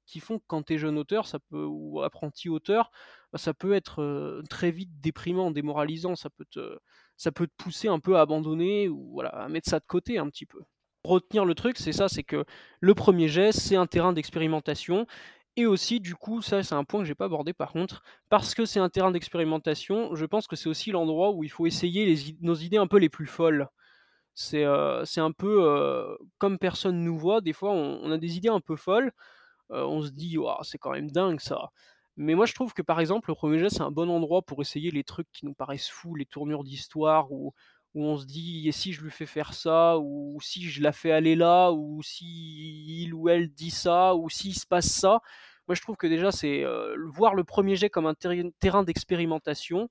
qui 0.07 0.21
font 0.21 0.39
que 0.39 0.45
quand 0.49 0.63
tu 0.65 0.75
es 0.75 0.79
jeune 0.79 0.99
auteur, 0.99 1.27
ça 1.27 1.39
peut 1.41 1.65
ou 1.69 2.03
apprenti 2.03 2.49
auteur, 2.49 2.91
ça 3.35 3.55
peut 3.55 3.75
être, 3.75 4.03
heu, 4.03 4.43
très 4.51 4.71
vite 4.71 5.01
déprimant, 5.01 5.51
démoralisant. 5.51 6.17
Ça 6.17 6.31
peut 6.31 6.47
te 6.51 6.79
ça 7.17 7.33
peut 7.33 7.47
te 7.49 7.55
pousser 7.59 7.89
un 7.89 8.01
peu 8.01 8.17
à 8.17 8.23
abandonner 8.23 8.89
ou 8.89 9.11
voilà, 9.13 9.31
à 9.31 9.49
mettre 9.49 9.69
ça 9.71 9.81
de 9.81 9.87
côté 9.87 10.19
un 10.19 10.29
petit 10.31 10.47
peu. 10.47 10.61
Retenir 11.05 11.45
le 11.45 11.55
truc, 11.55 11.79
c'est 11.79 11.93
ça, 11.93 12.09
c'est 12.09 12.25
que 12.25 12.45
le 12.81 12.95
1er 12.95 13.29
jet, 13.29 13.53
c'est 13.53 13.77
un 13.77 13.87
terrain 13.87 14.13
d'expérimentation 14.13 15.07
et 15.57 15.67
aussi, 15.67 16.01
du 16.01 16.15
coup, 16.17 16.43
ça, 16.43 16.63
c'est 16.63 16.75
un 16.75 16.85
point 16.85 17.01
que 17.01 17.07
j'ai 17.07 17.15
pas 17.15 17.27
abordé 17.27 17.53
par 17.55 17.73
contre, 17.73 18.03
parce 18.31 18.55
que 18.55 18.65
c'est 18.67 18.81
un 18.81 18.89
terrain 18.91 19.11
d'expérimentation, 19.13 20.15
je 20.15 20.27
pense 20.27 20.47
que 20.49 20.57
c'est 20.57 20.69
aussi 20.69 20.91
l'endroit 20.93 21.33
où 21.33 21.45
il 21.45 21.51
faut 21.51 21.67
essayer 21.67 22.17
nos 22.43 22.55
idées 22.57 22.77
un 22.79 22.87
peu 22.89 22.99
les 22.99 23.09
plus 23.09 23.27
folles. 23.27 23.69
C'est, 24.35 24.65
c'est 25.07 25.21
un 25.23 25.33
peu, 25.33 25.63
heu, 25.65 26.19
comme 26.39 26.59
personne 26.59 27.05
nous 27.05 27.19
voit, 27.19 27.41
des 27.43 27.53
fois, 27.55 27.73
on 27.73 28.11
a 28.13 28.19
des 28.19 28.37
idées 28.39 28.49
un 28.51 28.61
peu 28.61 28.77
folles, 28.77 29.13
on 29.71 30.03
se 30.03 30.11
dit: 30.11 30.39
«Waouh, 30.39 30.63
c'est 30.65 30.79
quand 30.79 30.93
même 30.93 31.11
dingue 31.11 31.41
ça!» 31.41 31.71
mais 32.19 32.35
moi, 32.35 32.47
je 32.47 32.55
trouve 32.55 32.73
que, 32.75 32.83
par 32.83 33.01
exemple, 33.01 33.31
le 33.31 33.35
1er 33.37 33.59
jet, 33.59 33.69
c'est 33.71 33.83
un 33.83 33.91
bon 33.91 34.09
endroit 34.11 34.43
pour 34.43 34.63
essayer 34.63 34.91
les 34.91 35.05
trucs 35.05 35.31
qui 35.33 35.45
nous 35.47 35.55
paraissent 35.55 35.89
fous, 35.91 36.15
les 36.15 36.27
tournures 36.27 36.65
d'histoire 36.65 37.31
où 37.33 37.53
où 37.95 38.05
on 38.05 38.17
se 38.19 38.27
dit: 38.27 38.69
«Et 38.69 38.73
si 38.73 38.93
je 38.93 39.03
lui 39.03 39.11
fais 39.11 39.27
faire 39.27 39.55
ça?» 39.55 39.99
ou 39.99 40.39
«Si 40.43 40.63
je 40.69 40.83
la 40.83 40.93
fais 40.93 41.13
aller 41.13 41.35
là?» 41.37 41.73
ou 41.73 42.03
«Si 42.03 42.25
il 43.05 43.15
ou 43.15 43.29
elle 43.31 43.49
dit 43.51 43.71
ça?» 43.71 44.15
ou 44.17 44.29
«S'il 44.31 44.55
se 44.55 44.67
passe 44.67 44.89
ça?» 44.91 45.21
moi, 45.69 45.75
je 45.75 45.83
trouve 45.83 45.97
que 45.97 46.07
déjà, 46.07 46.31
c'est, 46.33 46.63
le 46.63 47.09
voir 47.11 47.35
le 47.35 47.45
1er 47.45 47.77
jet 47.77 47.91
comme 47.91 48.07
un 48.07 48.15
terrain 48.61 48.83
d'expérimentation, 48.85 49.89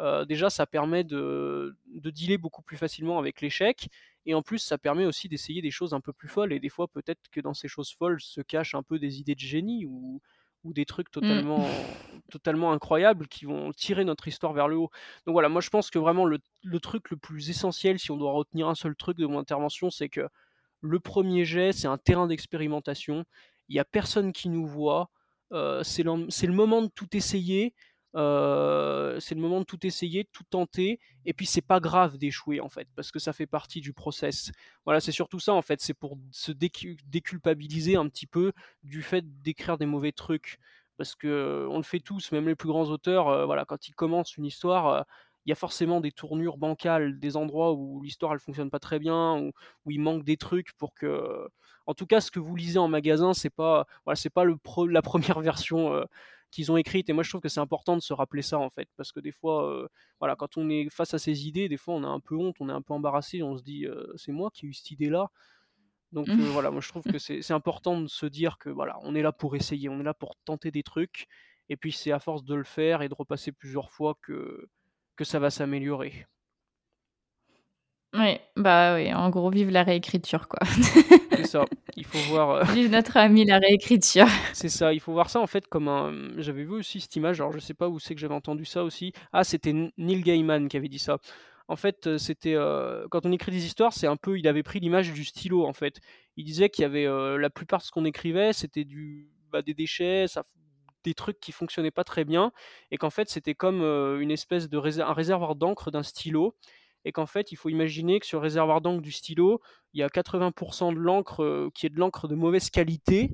heu, 0.00 0.26
déjà, 0.26 0.50
ça 0.50 0.66
permet 0.66 1.04
de 1.04 1.76
de 1.94 2.10
dealer 2.10 2.38
beaucoup 2.38 2.62
plus 2.62 2.76
facilement 2.78 3.18
avec 3.20 3.40
l'échec 3.42 3.88
et 4.26 4.34
en 4.34 4.42
plus, 4.42 4.58
ça 4.58 4.78
permet 4.78 5.06
aussi 5.06 5.28
d'essayer 5.28 5.62
des 5.62 5.70
choses 5.70 5.94
un 5.94 6.00
peu 6.00 6.12
plus 6.12 6.28
folles 6.28 6.52
et 6.52 6.60
des 6.60 6.68
fois, 6.68 6.88
peut-être 6.88 7.20
que 7.30 7.40
dans 7.40 7.54
ces 7.54 7.68
choses 7.68 7.92
folles 7.92 8.20
se 8.20 8.40
cachent 8.42 8.74
un 8.74 8.82
peu 8.82 8.98
des 8.98 9.20
idées 9.20 9.34
de 9.34 9.40
génie 9.40 9.86
ou 9.86 10.20
ou 10.64 10.74
des 10.74 10.84
trucs 10.84 11.10
Mmh. 11.20 11.44
totalement 11.44 11.88
totalement 12.30 12.72
incroyables 12.72 13.28
qui 13.28 13.46
vont 13.46 13.72
tirer 13.72 14.04
notre 14.04 14.28
histoire 14.28 14.52
vers 14.52 14.68
le 14.68 14.76
haut. 14.76 14.90
Donc 15.26 15.32
voilà, 15.32 15.48
moi, 15.48 15.60
je 15.62 15.70
pense 15.70 15.90
que 15.90 15.98
vraiment 15.98 16.24
le 16.26 16.38
le 16.62 16.80
truc 16.80 17.10
le 17.10 17.16
plus 17.16 17.48
essentiel, 17.50 17.98
si 17.98 18.10
on 18.10 18.16
doit 18.18 18.32
retenir 18.32 18.68
un 18.68 18.74
seul 18.74 18.94
truc 18.96 19.16
de 19.18 19.26
mon 19.26 19.38
intervention, 19.38 19.90
c'est 19.90 20.08
que 20.10 20.28
le 20.82 21.00
1er 21.00 21.44
jet, 21.44 21.72
c'est 21.72 21.88
un 21.88 21.98
terrain 21.98 22.26
d'expérimentation. 22.26 23.24
Il 23.68 23.76
y 23.76 23.80
a 23.80 23.84
personne 23.84 24.32
qui 24.32 24.48
nous 24.50 24.66
voit, 24.66 25.10
c'est 25.82 26.02
l'en 26.02 26.28
c'est 26.30 26.46
le 26.46 26.52
moment 26.52 26.82
de 26.82 26.88
tout 26.88 27.16
essayer, 27.16 27.74
heu, 28.16 29.18
c'est 29.20 29.34
le 29.34 29.40
moment 29.40 29.60
de 29.60 29.64
tout 29.64 29.86
essayer, 29.86 30.24
de 30.24 30.28
tout 30.32 30.44
tenter 30.50 31.00
et 31.24 31.32
puis 31.34 31.46
c'est 31.46 31.60
pas 31.62 31.80
grave 31.80 32.18
d'échouer, 32.18 32.60
en 32.60 32.68
fait, 32.68 32.88
parce 32.96 33.10
que 33.12 33.18
ça 33.18 33.32
fait 33.32 33.46
partie 33.46 33.80
du 33.80 33.92
process. 33.92 34.52
Voilà, 34.84 35.00
c'est 35.00 35.12
surtout 35.12 35.40
ça, 35.40 35.54
en 35.54 35.62
fait, 35.62 35.80
c'est 35.80 35.94
pour 35.94 36.18
se 36.32 36.52
décu 36.52 36.96
déculpabiliser 37.06 37.96
un 37.96 38.08
petit 38.08 38.26
peu 38.26 38.52
du 38.82 39.02
fait 39.02 39.24
d'écrire 39.42 39.78
des 39.78 39.86
mauvais 39.86 40.12
trucs 40.12 40.58
parce 40.96 41.14
qu'on 41.16 41.76
le 41.78 41.82
fait 41.82 42.00
tous, 42.00 42.30
même 42.32 42.46
les 42.48 42.54
plus 42.56 42.68
grands 42.68 42.84
auteurs, 42.90 43.28
heu, 43.30 43.44
voilà, 43.46 43.64
quand 43.64 43.88
ils 43.88 43.94
commencent 43.94 44.36
une 44.36 44.44
histoire, 44.46 45.06
il 45.46 45.50
y 45.50 45.52
a 45.52 45.54
forcément 45.56 46.00
des 46.02 46.12
tournures 46.12 46.58
bancales, 46.58 47.18
des 47.18 47.36
endroits 47.36 47.72
où 47.72 48.02
l'histoire, 48.02 48.32
elle 48.34 48.40
fonctionne 48.40 48.70
pas 48.70 48.78
très 48.80 48.98
bien, 48.98 49.38
où 49.40 49.52
où 49.86 49.90
il 49.90 50.00
manque 50.00 50.24
des 50.24 50.36
trucs 50.36 50.72
pour 50.76 50.94
que 50.94 51.48
en 51.86 51.94
tout 51.94 52.06
cas, 52.06 52.20
ce 52.20 52.30
que 52.30 52.38
vous 52.38 52.54
lisez 52.56 52.78
en 52.78 52.86
magasin, 52.88 53.32
c'est 53.34 53.50
pas, 53.50 53.86
voilà, 54.04 54.18
pas 54.34 54.44
le 54.44 54.56
la 54.90 55.02
1re 55.02 55.40
version, 55.40 56.04
qu'ils 56.50 56.72
ont 56.72 56.76
écrite 56.76 57.08
et 57.10 57.12
moi, 57.12 57.22
je 57.22 57.30
trouve 57.30 57.40
que 57.40 57.48
c'est 57.48 57.60
important 57.60 57.96
de 57.96 58.02
se 58.02 58.12
rappeler 58.12 58.42
ça, 58.42 58.58
en 58.58 58.70
fait, 58.70 58.88
parce 58.96 59.12
que 59.12 59.20
des 59.20 59.32
fois, 59.32 59.70
heu, 59.70 59.88
voilà, 60.20 60.36
quand 60.36 60.56
on 60.56 60.68
est 60.70 60.88
face 60.90 61.14
à 61.14 61.18
ces 61.18 61.46
idées, 61.48 61.68
des 61.68 61.76
fois, 61.76 61.94
on 61.94 62.04
a 62.04 62.08
un 62.08 62.20
peu 62.20 62.36
honte, 62.36 62.56
on 62.60 62.68
est 62.68 62.72
un 62.72 62.82
peu 62.82 62.94
embarrassé, 62.94 63.42
on 63.42 63.56
se 63.56 63.62
dit: 63.62 63.86
«Heu, 63.86 64.12
c'est 64.16 64.32
moi 64.32 64.50
qui 64.52 64.66
ai 64.66 64.68
eu 64.70 64.72
cette 64.74 64.90
idée-là?» 64.90 65.28
Donc 66.12 66.38
euh, 66.40 66.50
voilà, 66.50 66.70
moi 66.70 66.80
je 66.80 66.88
trouve 66.88 67.06
que 67.06 67.18
c'est 67.18 67.52
important 67.52 68.00
de 68.00 68.08
se 68.08 68.26
dire 68.26 68.58
que 68.58 68.68
voilà, 68.70 68.98
on 69.02 69.14
est 69.14 69.22
là 69.22 69.32
pour 69.32 69.54
essayer, 69.56 69.88
on 69.88 70.00
est 70.00 70.04
là 70.04 70.14
pour 70.14 70.36
tenter 70.44 70.70
des 70.72 70.82
trucs, 70.82 71.26
et 71.68 71.76
puis 71.76 71.92
c'est 71.92 72.10
à 72.12 72.18
force 72.18 72.44
de 72.44 72.54
le 72.54 72.64
faire 72.64 73.02
et 73.02 73.08
de 73.08 73.14
repasser 73.14 73.52
plusieurs 73.52 73.90
fois 73.92 74.16
que, 74.22 74.68
que 75.16 75.24
ça 75.24 75.38
va 75.38 75.50
s'améliorer. 75.50 76.26
Oui, 78.12 78.38
bah 78.56 78.96
oui, 78.96 79.12
en 79.14 79.30
gros, 79.30 79.50
vive 79.50 79.70
la 79.70 79.84
réécriture, 79.84 80.48
quoi. 80.48 80.58
C'est 81.36 81.46
ça, 81.46 81.64
il 81.96 82.04
faut 82.04 82.18
voir. 82.28 82.50
Euh, 82.50 82.64
vive 82.74 82.90
notre 82.90 83.16
ami 83.16 83.44
la 83.44 83.58
réécriture. 83.58 84.26
C'est 84.52 84.68
ça, 84.68 84.92
il 84.92 84.98
faut 84.98 85.12
voir 85.12 85.30
ça 85.30 85.40
en 85.40 85.46
fait 85.46 85.68
comme 85.68 85.86
un. 85.86 86.12
J'avais 86.38 86.64
vu 86.64 86.72
aussi 86.72 87.00
cette 87.00 87.14
image, 87.14 87.40
alors 87.40 87.52
je 87.52 87.60
sais 87.60 87.74
pas 87.74 87.88
où 87.88 88.00
c'est 88.00 88.16
que 88.16 88.20
j'avais 88.20 88.34
entendu 88.34 88.64
ça 88.64 88.82
aussi. 88.82 89.12
Ah, 89.32 89.44
c'était 89.44 89.72
Neil 89.96 90.22
Gaiman 90.22 90.68
qui 90.68 90.76
avait 90.76 90.88
dit 90.88 90.98
ça. 90.98 91.18
En 91.68 91.76
fait, 91.76 92.08
euh, 92.08 92.18
c'était 92.18 92.54
euh, 92.56 93.06
quand 93.12 93.26
on 93.26 93.32
écrit 93.32 93.52
des 93.52 93.64
histoires, 93.64 93.92
c'est 93.92 94.08
un 94.08 94.16
peu, 94.16 94.38
il 94.40 94.48
avait 94.48 94.64
pris 94.64 94.80
l'image 94.80 95.12
du 95.12 95.24
stylo 95.24 95.64
en 95.64 95.72
fait. 95.72 96.00
Il 96.36 96.44
disait 96.44 96.68
qu'il 96.68 96.82
y 96.82 96.86
avait 96.86 97.06
la 97.38 97.50
plupart 97.50 97.78
de 97.80 97.84
ce 97.84 97.92
qu'on 97.92 98.04
écrivait, 98.04 98.52
c'était 98.52 98.84
du 98.84 99.28
bah, 99.52 99.62
des 99.62 99.74
déchets, 99.74 100.26
ça, 100.26 100.42
des 101.04 101.14
trucs 101.14 101.38
qui 101.38 101.52
fonctionnaient 101.52 101.90
pas 101.90 102.04
très 102.04 102.24
bien, 102.24 102.50
et 102.90 102.96
qu'en 102.96 103.10
fait 103.10 103.28
c'était 103.28 103.54
comme 103.54 103.82
une 104.20 104.30
espèce 104.30 104.68
de 104.68 104.78
un 105.00 105.12
réservoir 105.12 105.54
d'encre 105.54 105.90
d'un 105.90 106.02
stylo 106.02 106.56
et 107.04 107.12
qu'en 107.12 107.26
fait, 107.26 107.52
il 107.52 107.56
faut 107.56 107.68
imaginer 107.68 108.20
que 108.20 108.26
sur 108.26 108.38
le 108.38 108.44
réservoir 108.44 108.80
d'encre 108.80 109.02
du 109.02 109.12
stylo, 109.12 109.60
il 109.94 110.00
y 110.00 110.02
a 110.02 110.08
80% 110.08 110.94
de 110.94 110.98
l'encre 110.98 111.42
euh, 111.42 111.70
qui 111.74 111.86
est 111.86 111.90
de 111.90 111.98
l'encre 111.98 112.28
de 112.28 112.34
mauvaise 112.34 112.70
qualité, 112.70 113.32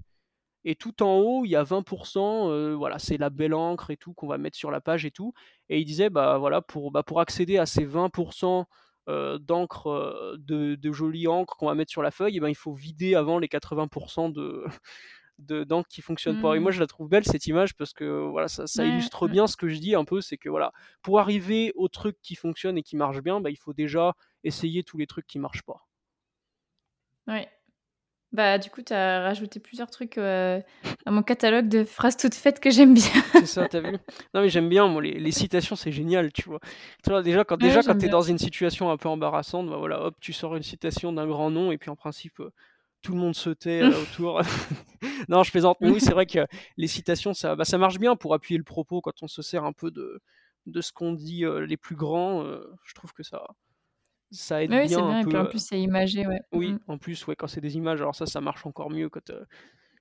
et 0.64 0.74
tout 0.74 1.02
en 1.02 1.18
haut, 1.18 1.44
il 1.44 1.50
y 1.50 1.57
a 1.57 1.62
20%, 1.62 2.50
euh, 2.50 2.74
voilà, 2.74 2.98
c'est 2.98 3.18
la 3.18 3.31
belle 3.31 3.55
encre 3.55 3.90
et 3.90 3.96
tout 3.96 4.14
qu'on 4.14 4.26
va 4.26 4.38
mettre 4.38 4.57
sur 4.57 4.70
la 4.72 4.81
page 4.81 5.05
et 5.05 5.12
tout. 5.12 5.33
Et 5.68 5.79
il 5.79 5.85
disait, 5.85 6.11
bah 6.11 6.38
voilà, 6.38 6.61
pour, 6.61 6.90
bah, 6.90 7.05
pour 7.05 7.20
accéder 7.20 7.57
à 7.59 7.66
ces 7.66 7.87
20% 7.87 8.64
euh, 9.09 9.38
d'encre, 9.38 10.37
de, 10.38 10.92
jolie 10.92 11.29
encre 11.29 11.57
qu'on 11.57 11.66
va 11.66 11.76
mettre 11.76 11.92
sur 11.92 12.02
la 12.02 12.11
feuille, 12.11 12.38
eh 12.38 12.40
ben, 12.40 12.48
il 12.48 12.57
faut 12.57 12.74
vider 12.74 13.14
avant 13.14 13.38
les 13.38 13.46
80% 13.46 14.33
de, 14.33 14.64
d'encre 15.38 15.88
qui 15.88 16.03
fonctionne 16.03 16.40
pas. 16.40 16.55
Et 16.55 16.59
moi, 16.59 16.70
mmh. 16.70 16.75
je 16.75 16.81
la 16.81 16.87
trouve 16.87 17.09
belle 17.09 17.25
cette 17.25 17.46
image 17.46 17.75
parce 17.77 17.92
que 17.92 18.29
voilà, 18.29 18.49
ça, 18.49 18.85
illustre 18.85 19.29
bien 19.29 19.46
ce 19.46 19.57
que 19.57 19.68
je 19.68 19.79
dis 19.79 19.94
un 19.94 20.05
peu, 20.05 20.20
c'est 20.20 20.37
que 20.37 20.49
voilà, 20.49 20.72
pour 21.03 21.20
arriver 21.20 21.72
au 21.77 21.88
truc 21.88 22.16
qui 22.22 22.35
fonctionne 22.35 22.79
et 22.79 22.83
qui 22.83 22.96
marche 22.96 23.20
bien, 23.20 23.40
bah, 23.40 23.51
il 23.51 23.59
faut 23.59 23.75
déjà 23.75 24.14
essayer 24.44 24.83
tous 24.83 24.96
les 24.96 25.07
trucs 25.07 25.27
qui 25.27 25.38
marchent 25.38 25.64
pas. 25.64 25.87
Ouais. 27.27 27.49
Bah, 28.33 28.59
du 28.59 28.70
coup, 28.70 28.83
tu 28.83 28.92
as 28.92 29.22
rajouté 29.22 29.61
plusieurs 29.61 29.88
trucs 29.88 30.18
à 30.18 30.62
mon 31.07 31.22
catalogue 31.22 31.68
de 31.68 31.85
phrases 31.85 32.16
toutes 32.16 32.35
faites 32.35 32.61
que 32.61 32.70
j'aime 32.70 32.92
bien. 32.92 33.22
c'est 33.33 33.46
ça, 33.46 33.68
t'as 33.68 33.81
vu? 33.81 33.92
Non, 34.35 34.42
mais 34.42 34.49
j'aime 34.49 34.68
bien, 34.68 34.88
moi, 34.88 35.01
les, 35.01 35.31
citations, 35.33 35.77
c'est 35.77 35.92
génial, 35.92 36.33
tu 36.33 36.42
vois. 36.49 36.61
Tu 37.03 37.11
vois 37.11 37.22
déjà, 37.22 37.44
quand, 37.44 37.57
déjà, 37.57 37.83
quand 37.83 37.96
tu 37.96 38.07
es 38.07 38.09
dans 38.09 38.22
une 38.22 38.38
situation 38.38 38.90
un 38.90 38.96
peu 38.96 39.09
embarrassante, 39.09 39.70
bah, 39.70 39.77
voilà, 39.77 40.03
hop, 40.03 40.16
tu 40.20 40.33
sors 40.33 40.57
une 40.57 40.62
citation 40.62 41.12
d'un 41.12 41.27
grand 41.27 41.51
nom, 41.51 41.72
et 41.72 41.79
puis 41.79 41.88
en 41.88 41.96
principe, 41.96 42.42
tout 43.07 43.12
le 43.12 43.19
monde 43.19 43.37
se 43.37 43.51
tait 43.51 43.83
euh, 43.83 44.03
autour. 44.03 44.42
non, 45.29 45.45
je 45.45 45.51
plaisante. 45.51 45.79
Mais 45.81 45.90
oui, 45.90 46.01
c'est 46.01 46.12
vrai 46.12 46.27
que 46.27 46.40
les 46.77 46.88
citations, 46.88 47.35
ça, 47.35 47.55
bah, 47.55 47.64
ça 47.64 47.79
marche 47.79 47.99
bien 47.99 48.16
pour 48.16 48.35
appuyer 48.35 48.59
le 48.59 48.64
propos 48.64 49.01
quand 49.01 49.23
on 49.23 49.29
se 49.29 49.42
sert 49.42 49.64
un 49.64 49.73
peu 49.73 49.90
de, 49.92 50.21
de 50.66 50.81
ce 50.81 50.92
qu'on 50.92 51.12
dit 51.12 51.45
euh, 51.45 51.64
les 51.64 51.77
plus 51.77 51.95
grands. 51.95 52.42
Euh, 52.42 52.61
je 52.85 52.95
trouve 52.95 53.12
que 53.12 53.23
ça, 53.23 53.47
ça 54.33 54.62
aide 54.62 54.73
oui, 54.73 54.88
bien. 54.88 54.99
bien. 54.99 55.09
Un 55.09 55.21
et 55.21 55.23
peu, 55.23 55.29
puis 55.29 55.38
en 55.38 55.47
plus, 55.47 55.64
c'est 55.64 55.81
imagé. 55.81 56.27
Ouais. 56.27 56.40
Oui, 56.53 56.73
mm. 56.73 56.79
en 56.88 56.99
plus, 56.99 57.27
ouais, 57.29 57.37
quand 57.37 57.47
c'est 57.47 57.61
des 57.61 57.77
images, 57.77 58.01
alors 58.01 58.16
ça, 58.16 58.27
ça 58.27 58.40
marche 58.40 58.66
encore 58.66 58.90
mieux. 58.90 59.09
Quand, 59.09 59.33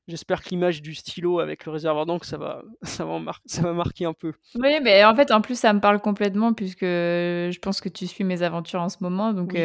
J'espère 0.07 0.43
que 0.43 0.49
l'image 0.49 0.83
du 0.83 0.93
stylo 0.93 1.39
avec 1.39 1.65
le 1.65 1.71
réservoir 1.71 2.05
d'encre, 2.05 2.25
ça 2.25 2.37
va, 2.37 2.61
ça, 2.83 3.05
va 3.05 3.19
ça 3.45 3.61
va 3.61 3.73
marquer 3.73 4.05
un 4.05 4.13
peu. 4.13 4.33
Oui, 4.55 4.79
mais 4.83 5.03
en 5.03 5.15
fait, 5.15 5.31
en 5.31 5.41
plus, 5.41 5.57
ça 5.59 5.73
me 5.73 5.79
parle 5.79 5.99
complètement 5.99 6.53
puisque 6.53 6.81
je 6.81 7.59
pense 7.59 7.81
que 7.81 7.89
tu 7.89 8.07
suis 8.07 8.23
mes 8.23 8.41
aventures 8.41 8.81
en 8.81 8.89
ce 8.89 8.97
moment. 9.01 9.31
Donc, 9.33 9.55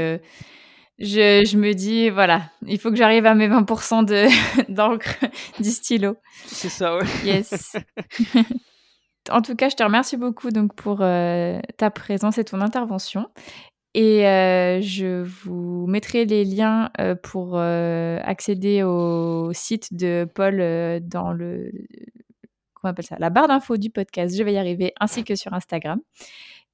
je, 1.01 1.57
me 1.57 1.73
dis, 1.73 2.11
voilà, 2.11 2.43
il 2.67 2.79
faut 2.79 2.91
que 2.91 2.97
j'arrive 2.97 3.27
à 3.27 3.35
mes 3.35 3.49
20% 3.49 4.05
d'encre 4.69 5.17
du 5.59 5.71
stylo. 5.71 6.17
C'est 6.47 6.69
ça, 6.69 6.97
ouais. 6.97 7.07
Yes. 7.25 7.77
en 9.31 9.41
tout 9.41 9.57
cas, 9.57 9.69
je 9.69 9.77
te 9.77 9.83
remercie 9.83 10.17
beaucoup 10.17 10.51
donc, 10.51 10.75
pour 10.75 10.99
euh, 11.01 11.59
ta 11.79 11.91
présence 11.91 12.39
et 12.39 12.45
ton 12.45 12.61
intervention. 12.61 13.29
Et 13.95 14.27
euh, 14.27 14.81
je 14.83 15.25
vous 15.25 15.87
mettrai 15.89 16.25
les 16.25 16.45
liens 16.45 16.91
euh, 17.01 17.15
pour 17.15 17.59
accéder 17.59 18.83
au 18.83 19.53
site 19.53 19.95
de 19.95 20.29
Paul 20.33 20.59
dans 21.03 21.33
le. 21.33 21.73
Comment 22.75 22.91
on 22.91 22.93
appelle 22.93 23.07
ça 23.07 23.17
La 23.19 23.31
barre 23.31 23.49
d'infos 23.49 23.79
du 23.79 23.91
podcast, 23.91 24.37
je 24.37 24.43
vais 24.43 24.53
y 24.53 24.59
arriver, 24.59 24.93
ainsi 25.01 25.25
que 25.25 25.35
sur 25.35 25.53
Instagram. 25.55 26.01